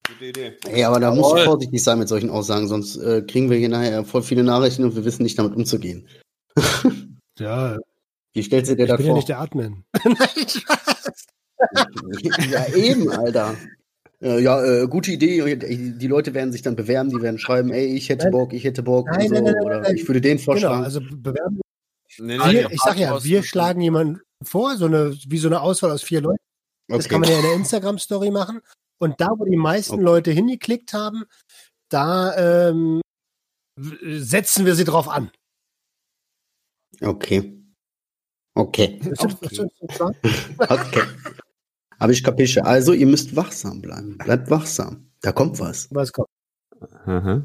[0.08, 0.58] Gute Idee.
[0.68, 1.46] Ey, aber da du Jawohl.
[1.46, 4.96] vorsichtig sein mit solchen Aussagen, sonst äh, kriegen wir hier nachher voll viele Nachrichten und
[4.96, 6.08] wir wissen nicht damit umzugehen.
[7.40, 7.78] Ja,
[8.34, 9.18] Wie stellst du dir ich das bin ja vor?
[9.18, 9.84] nicht der Admin.
[12.52, 13.56] Ja, eben, Alter.
[14.22, 15.56] Äh, Ja, äh, gute Idee.
[15.56, 18.32] Die Leute werden sich dann bewerben, die werden schreiben, ey, ich hätte Nein.
[18.34, 19.34] Bock, ich hätte Bock Nein, und so.
[19.36, 19.96] nein, nein, nein, oder nein.
[19.96, 20.84] ich würde den Genau, vorschlagen.
[20.84, 21.61] also bewerben
[22.18, 22.70] Nee, Ah, wir, ja.
[22.70, 26.22] ich sag ja, wir schlagen jemanden vor, so eine, wie so eine Auswahl aus vier
[26.22, 26.44] Leuten.
[26.88, 27.10] Das Okay.
[27.10, 28.62] kann man ja in der Instagram-Story machen.
[29.00, 30.04] Und da, wo die meisten Okay.
[30.04, 31.24] Leute hingeklickt haben,
[31.90, 32.36] da
[32.70, 33.02] ähm,
[33.80, 35.32] setzen wir sie drauf an.
[37.02, 37.58] Okay.
[38.56, 39.00] Okay.
[39.88, 40.14] Klar?
[40.60, 41.04] Okay.
[42.00, 42.66] Habe ich kapische.
[42.66, 44.18] Also, ihr müsst wachsam bleiben.
[44.18, 45.12] Bleibt wachsam.
[45.22, 45.88] Da kommt was.
[45.92, 46.28] Was kommt?
[47.06, 47.44] Aha.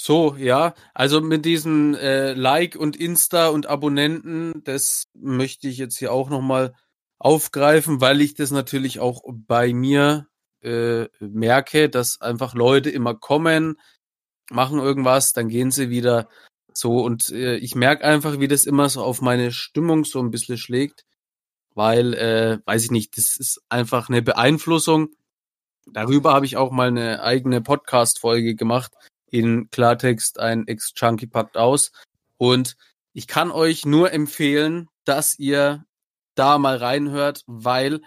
[0.00, 5.98] So, ja, also mit diesen äh, Like und Insta und Abonnenten, das möchte ich jetzt
[5.98, 6.72] hier auch nochmal
[7.18, 10.28] aufgreifen, weil ich das natürlich auch bei mir
[10.62, 13.80] äh, merke, dass einfach Leute immer kommen,
[14.50, 16.28] machen irgendwas, dann gehen sie wieder
[16.72, 20.30] so und äh, ich merke einfach, wie das immer so auf meine Stimmung so ein
[20.30, 21.06] bisschen schlägt,
[21.74, 25.08] weil, äh, weiß ich nicht, das ist einfach eine Beeinflussung.
[25.92, 28.92] Darüber habe ich auch mal eine eigene Podcast-Folge gemacht.
[29.30, 31.92] In Klartext ein Ex-Chunky packt aus.
[32.36, 32.76] Und
[33.12, 35.84] ich kann euch nur empfehlen, dass ihr
[36.34, 38.00] da mal reinhört, weil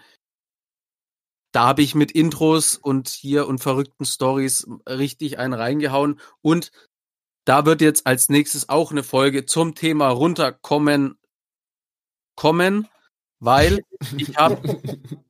[1.52, 6.18] da habe ich mit Intros und hier und verrückten Stories richtig einen reingehauen.
[6.40, 6.72] Und
[7.44, 11.18] da wird jetzt als nächstes auch eine Folge zum Thema runterkommen
[12.36, 12.88] kommen,
[13.38, 13.84] weil
[14.16, 14.60] ich habe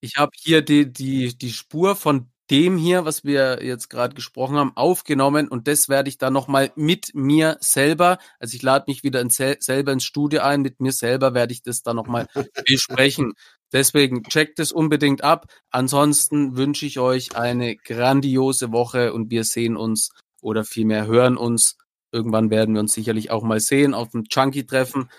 [0.00, 4.56] ich habe hier die die die Spur von dem hier, was wir jetzt gerade gesprochen
[4.56, 9.02] haben, aufgenommen und das werde ich dann nochmal mit mir selber, also ich lade mich
[9.02, 12.26] wieder in sel selber ins Studio ein, mit mir selber werde ich das dann nochmal
[12.66, 13.34] besprechen.
[13.72, 15.52] Deswegen checkt es unbedingt ab.
[15.70, 21.76] Ansonsten wünsche ich euch eine grandiose Woche und wir sehen uns oder vielmehr hören uns.
[22.12, 25.10] Irgendwann werden wir uns sicherlich auch mal sehen auf dem Chunky-Treffen.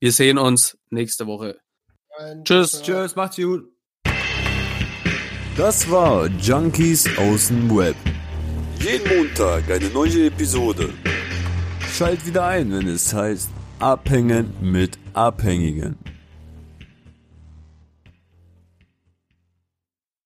[0.00, 1.58] Wir sehen uns nächste Woche.
[2.44, 2.82] Tschüss.
[2.82, 3.77] Tschüss, macht's gut.
[5.58, 7.96] Das war Junkies aus dem Web.
[8.78, 10.90] Jeden Montag eine neue Episode.
[11.92, 13.50] Schalt wieder ein, wenn es heißt
[13.80, 15.96] Abhängen mit Abhängigen.